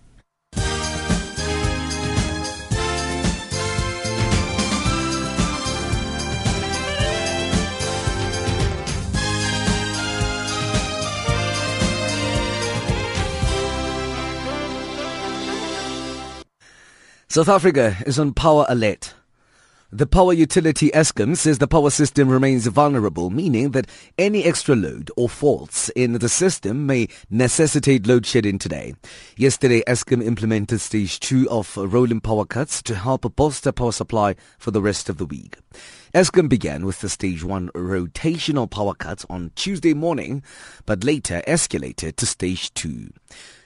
[17.30, 19.14] South Africa is on power alert.
[19.92, 25.10] The power utility Eskom says the power system remains vulnerable, meaning that any extra load
[25.16, 28.94] or faults in the system may necessitate load shedding today.
[29.36, 34.70] Yesterday, Eskom implemented stage two of rolling power cuts to help bolster power supply for
[34.70, 35.56] the rest of the week.
[36.14, 40.44] Eskom began with the stage one rotational power cuts on Tuesday morning,
[40.86, 43.08] but later escalated to stage two.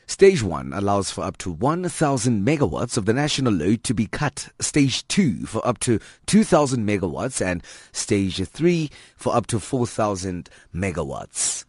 [0.06, 4.48] Stage 1 allows for up to 1,000 megawatts of the national load to be cut.
[4.60, 11.64] Stage 2 for up to 2,000 megawatts and Stage 3 for up to 4,000 megawatts.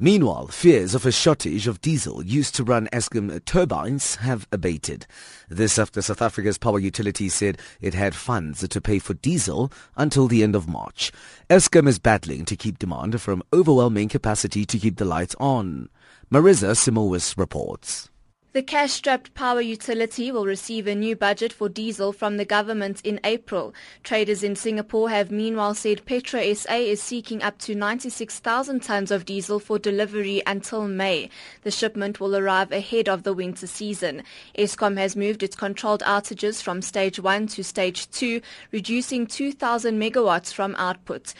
[0.00, 5.08] Meanwhile, fears of a shortage of diesel used to run Eskom turbines have abated.
[5.48, 10.28] This after South Africa's power utility said it had funds to pay for diesel until
[10.28, 11.10] the end of March.
[11.50, 15.88] Eskom is battling to keep demand from overwhelming capacity to keep the lights on.
[16.30, 18.10] Marisa Simowis reports.
[18.52, 23.18] The cash-strapped power utility will receive a new budget for diesel from the government in
[23.24, 23.72] April.
[24.02, 29.58] Traders in Singapore have meanwhile said PetroSA is seeking up to 96,000 tons of diesel
[29.58, 31.30] for delivery until May.
[31.62, 34.22] The shipment will arrive ahead of the winter season.
[34.58, 40.52] Eskom has moved its controlled outages from stage 1 to stage 2, reducing 2,000 megawatts
[40.52, 41.32] from output.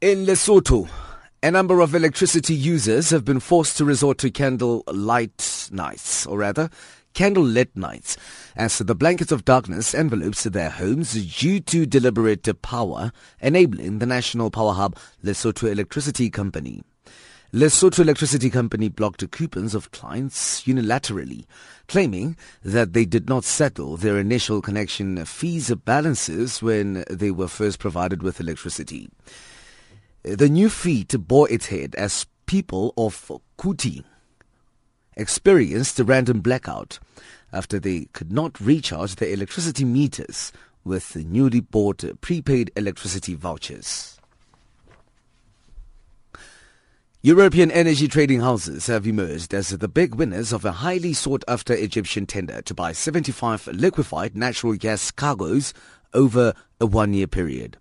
[0.00, 0.88] In Lesotho,
[1.42, 6.38] a number of electricity users have been forced to resort to candle light nights, or
[6.38, 6.68] rather,
[7.14, 8.18] candle lit nights,
[8.56, 13.10] as the blanket of darkness envelopes their homes due to deliberate power
[13.40, 16.82] enabling the national power hub Lesotho Electricity Company.
[17.54, 21.46] Lesotho Electricity Company blocked coupons of clients unilaterally,
[21.88, 27.78] claiming that they did not settle their initial connection fees balances when they were first
[27.78, 29.08] provided with electricity.
[30.22, 34.04] The new feat bore its head as people of Kuti
[35.16, 36.98] experienced a random blackout
[37.52, 40.52] after they could not recharge their electricity meters
[40.84, 44.18] with newly bought prepaid electricity vouchers.
[47.22, 51.72] European energy trading houses have emerged as the big winners of a highly sought after
[51.74, 55.72] Egyptian tender to buy 75 liquefied natural gas cargoes
[56.12, 57.78] over a one year period.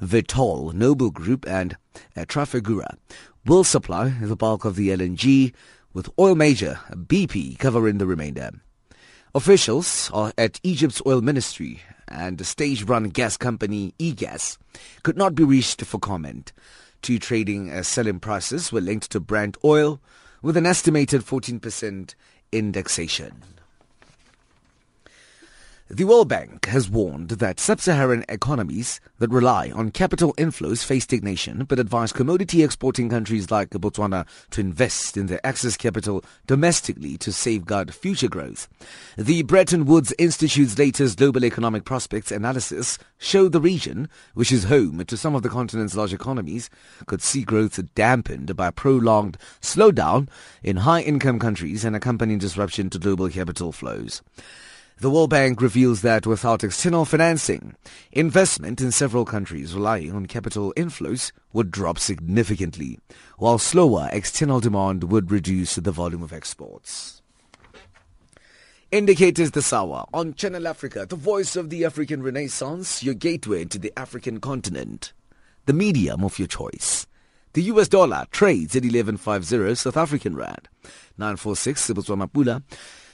[0.00, 1.76] Vitol, Noble Group, and
[2.16, 2.96] Trafigura
[3.46, 5.52] will supply the bulk of the LNG,
[5.92, 8.50] with oil major BP covering the remainder.
[9.34, 14.58] Officials at Egypt's oil ministry and the stage-run gas company EGAS
[15.02, 16.52] could not be reached for comment.
[17.02, 20.00] Two trading uh, selling prices were linked to Brent oil
[20.42, 22.14] with an estimated 14%
[22.52, 23.42] indexation.
[25.92, 31.64] The World Bank has warned that sub-Saharan economies that rely on capital inflows face stagnation,
[31.64, 37.32] but advised commodity exporting countries like Botswana to invest in their excess capital domestically to
[37.32, 38.68] safeguard future growth.
[39.18, 45.04] The Bretton Woods Institute's latest global economic prospects analysis showed the region, which is home
[45.04, 46.70] to some of the continent's large economies,
[47.06, 50.28] could see growth dampened by a prolonged slowdown
[50.62, 54.22] in high-income countries and accompanying disruption to global capital flows.
[55.00, 57.74] The World Bank reveals that without external financing,
[58.12, 62.98] investment in several countries relying on capital inflows would drop significantly,
[63.38, 67.22] while slower external demand would reduce the volume of exports.
[68.90, 73.78] Indicators the Sawa on Channel Africa, the voice of the African Renaissance, your gateway to
[73.78, 75.14] the African continent,
[75.64, 77.06] the medium of your choice.
[77.54, 80.68] The US dollar trades at 1150 South African rand,
[81.16, 82.62] 946 Botswana Pula,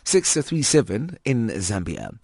[0.07, 2.17] 637 in Zambia.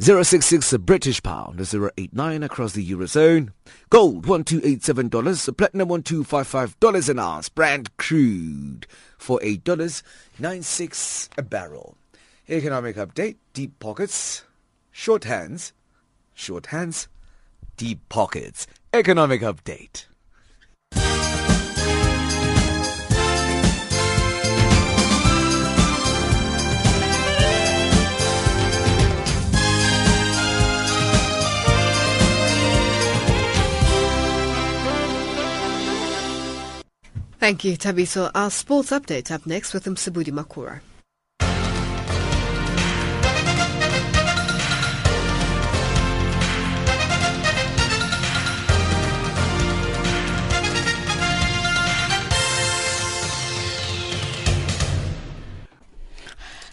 [0.00, 3.52] 066 British pound, 089 across the Eurozone.
[3.90, 7.48] Gold $1287, platinum $1255 an ounce.
[7.48, 8.86] Brent crude
[9.18, 11.96] for $8.96 a barrel.
[12.48, 14.44] Economic update, deep pockets,
[14.90, 15.72] short hands,
[16.34, 17.08] short hands,
[17.76, 18.66] deep pockets.
[18.92, 20.06] Economic update.
[37.38, 38.32] Thank you, Tabiso.
[38.34, 40.80] Our sports update up next with Msabudi Makura.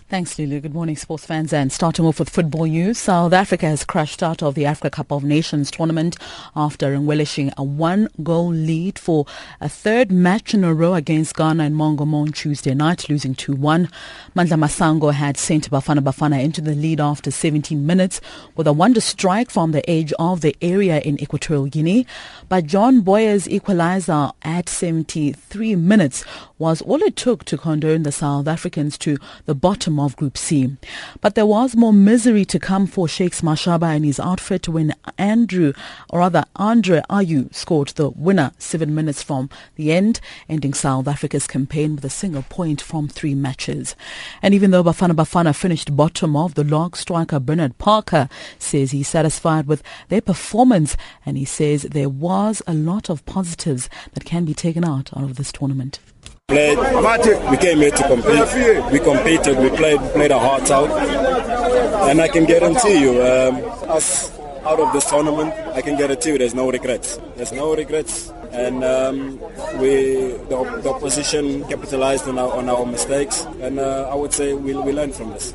[0.08, 0.60] Thanks, Lulu.
[0.60, 1.52] Good morning, sports fans.
[1.52, 5.12] And starting off with football news, South Africa has crashed out of the Africa Cup
[5.12, 6.16] of Nations tournament
[6.56, 9.26] after relishing a one-goal lead for
[9.60, 13.92] a third match in a row against Ghana and Mongomo on Tuesday night, losing 2-1.
[14.36, 18.22] Mandla Masango had sent Bafana Bafana into the lead after 17 minutes
[18.56, 22.06] with a wonder strike from the edge of the area in Equatorial Guinea.
[22.48, 26.24] But John Boye's equalizer at 73 minutes
[26.58, 30.78] was all it took to condone the South Africans to the bottom of Group C.
[31.20, 35.74] But there was more misery to come for Shakes Mashaba and his outfit when Andrew,
[36.10, 41.48] or rather Andre Ayew, scored the winner seven minutes from the end, ending South Africa's
[41.48, 43.96] campaign with a single point from three matches.
[44.42, 49.10] And even though Bafana Bafana finished bottom of the log, striker Bernard Parker says he's
[49.10, 50.96] satisfied with their performance
[51.26, 55.36] and he says there was a lot of positives that can be taken out of
[55.36, 56.00] this tournament
[56.56, 57.50] played.
[57.52, 58.92] We came here to compete.
[58.92, 59.58] We competed.
[59.60, 60.90] We played played our hearts out,
[62.10, 63.56] and I can guarantee you, um,
[63.90, 64.32] us
[64.66, 67.20] out of this tournament, I can guarantee you, there's no regrets.
[67.36, 69.40] There's no regrets, and um,
[69.80, 74.54] we the, the, opposition capitalized on our on our mistakes, and uh, I would say
[74.54, 75.54] we we learned from this.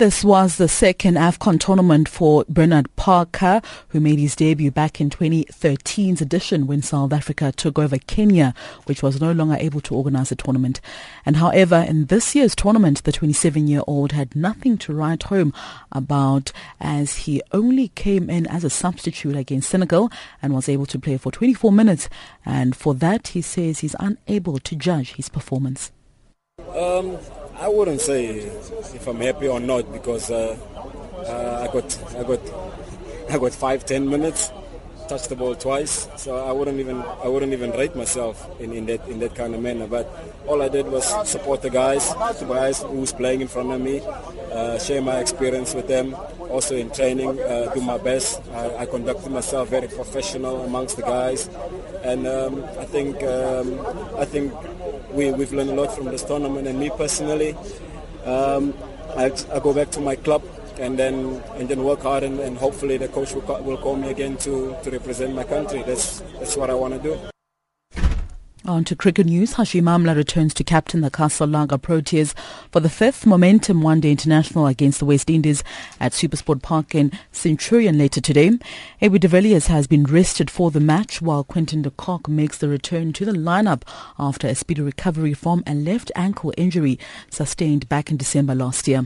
[0.00, 5.10] This was the second AFCON tournament for Bernard Parker, who made his debut back in
[5.10, 8.54] 2013's edition when South Africa took over Kenya,
[8.86, 10.80] which was no longer able to organize the tournament.
[11.26, 15.52] And however, in this year's tournament, the 27-year-old had nothing to write home
[15.92, 20.98] about as he only came in as a substitute against Senegal and was able to
[20.98, 22.08] play for 24 minutes.
[22.46, 25.92] And for that, he says he's unable to judge his performance.
[26.74, 27.18] Um,
[27.60, 28.36] I wouldn't say
[28.96, 30.56] if I'm happy or not because uh,
[31.28, 32.40] uh, I got I got
[33.30, 34.50] I got five ten minutes
[35.10, 38.86] touched the ball twice, so I wouldn't even I wouldn't even rate myself in, in
[38.86, 39.88] that in that kind of manner.
[39.88, 40.06] But
[40.46, 43.96] all I did was support the guys, the guys who's playing in front of me,
[44.54, 46.14] uh, share my experience with them.
[46.48, 48.40] Also in training, uh, do my best.
[48.54, 51.50] I, I, conducted myself very professional amongst the guys,
[52.02, 53.66] and um, I think um,
[54.16, 54.54] I think
[55.10, 56.68] we we've learned a lot from this tournament.
[56.68, 57.56] And me personally,
[58.24, 58.74] um,
[59.16, 60.42] I, I go back to my club
[60.80, 64.10] and then and then work hard and, and hopefully the coach will, will call me
[64.10, 65.82] again to, to represent my country.
[65.82, 67.29] That's that's what I want to do.
[68.70, 72.34] On to cricket news, Hashim Amla returns to captain the Casablanca Proteas
[72.70, 75.64] for the fifth Momentum One Day International against the West Indies
[75.98, 78.52] at Supersport Park in Centurion later today.
[79.00, 82.68] AB de Villiers has been rested for the match while Quinton de Kock makes the
[82.68, 83.82] return to the lineup
[84.20, 86.96] after a speedy recovery from a left ankle injury
[87.28, 89.04] sustained back in December last year.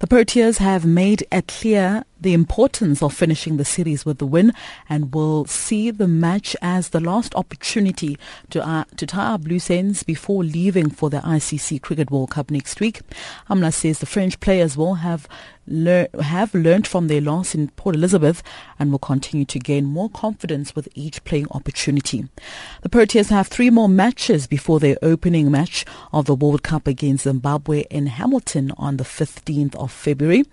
[0.00, 4.52] The Proteas have made a clear the importance of finishing the series with the win
[4.88, 8.16] and will see the match as the last opportunity
[8.50, 12.50] to, uh, to tie up loose ends before leaving for the ICC Cricket World Cup
[12.50, 13.00] next week.
[13.50, 15.28] Amla says the French players will have
[15.66, 18.42] lear- have learned from their loss in Port Elizabeth
[18.78, 22.28] and will continue to gain more confidence with each playing opportunity.
[22.82, 27.24] The Proteas have three more matches before their opening match of the World Cup against
[27.24, 30.44] Zimbabwe in Hamilton on the 15th of February.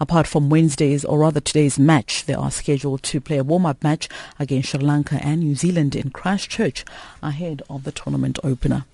[0.00, 4.08] Apart from Wednesday's, or rather today's match, they are scheduled to play a warm-up match
[4.38, 6.84] against Sri Lanka and New Zealand in Christchurch
[7.22, 8.84] ahead of the tournament opener.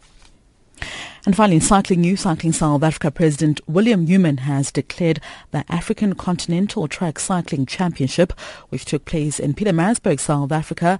[1.26, 5.20] And finally, in cycling news, Cycling South Africa President William Newman has declared
[5.52, 8.32] the African Continental Track Cycling Championship,
[8.68, 10.98] which took place in Pietermaritzburg, South Africa,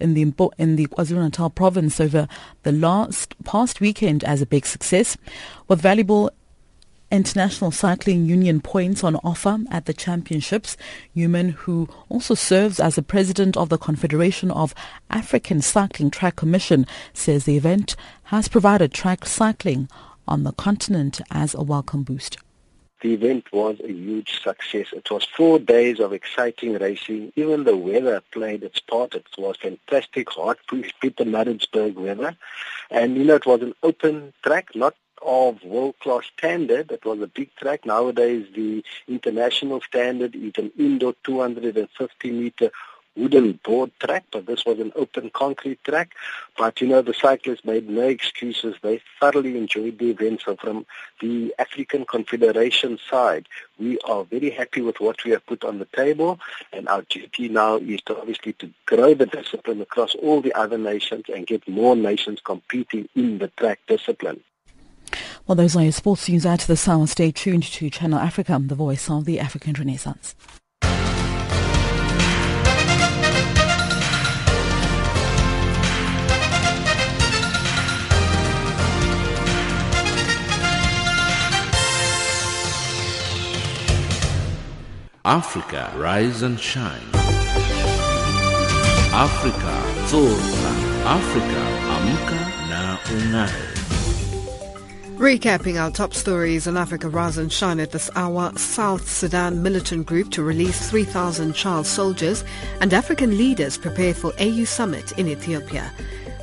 [0.00, 0.22] in the
[0.58, 2.26] in the KwaZulu-Natal province over
[2.62, 5.16] the last past weekend as a big success,
[5.68, 6.30] with valuable
[7.10, 10.76] International Cycling Union points on offer at the championships.
[11.14, 14.74] Newman, who also serves as the president of the Confederation of
[15.10, 19.88] African Cycling Track Commission, says the event has provided track cycling
[20.28, 22.38] on the continent as a welcome boost.
[23.00, 24.88] The event was a huge success.
[24.92, 27.32] It was four days of exciting racing.
[27.34, 29.14] Even the weather played its part.
[29.14, 32.36] It was fantastic, hot Pietermaritzburg weather.
[32.90, 36.88] And, you know, it was an open track, not of world-class standard.
[36.88, 37.84] That was a big track.
[37.84, 42.70] Nowadays, the international standard is an indoor 250-meter
[43.16, 46.14] wooden board track, but this was an open concrete track.
[46.56, 48.76] But, you know, the cyclists made no excuses.
[48.82, 50.42] They thoroughly enjoyed the event.
[50.44, 50.86] So from
[51.20, 53.48] the African Confederation side,
[53.78, 56.38] we are very happy with what we have put on the table.
[56.72, 60.78] And our duty now is to obviously to grow the discipline across all the other
[60.78, 64.40] nations and get more nations competing in the track discipline.
[65.46, 67.06] Well, those are your sports news out to the hour.
[67.06, 70.34] Stay tuned to Channel Africa, the voice of the African Renaissance.
[85.24, 87.02] Africa, rise and shine.
[89.12, 89.74] Africa,
[90.08, 90.72] zorka.
[91.04, 91.62] Africa,
[91.94, 93.79] amka na ungae.
[95.20, 100.06] Recapping our top stories on Africa Rise and Shine at this hour, South Sudan militant
[100.06, 102.42] group to release 3,000 child soldiers
[102.80, 105.92] and African leaders prepare for AU summit in Ethiopia.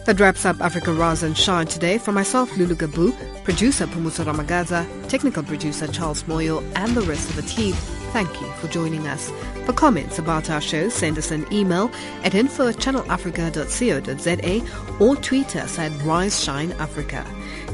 [0.05, 1.97] That wraps up Africa Rise and Shine today.
[1.97, 7.35] For myself, Lulu Gabu, producer Pumuso Ramagaza, technical producer Charles Moyo, and the rest of
[7.35, 7.73] the team,
[8.13, 9.31] thank you for joining us.
[9.65, 11.89] For comments about our show, send us an email
[12.23, 17.25] at info at channelafrica.co.za or tweet us at Rise Shine Africa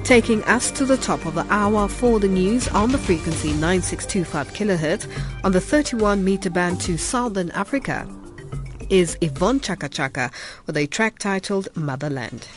[0.04, 4.51] taking us to the top of the hour for the news on the frequency 9625
[4.51, 8.06] kHz on the 31 meter band to Southern Africa
[8.89, 10.30] is Yvonne Chaka Chaka
[10.68, 12.47] with a track titled Motherland.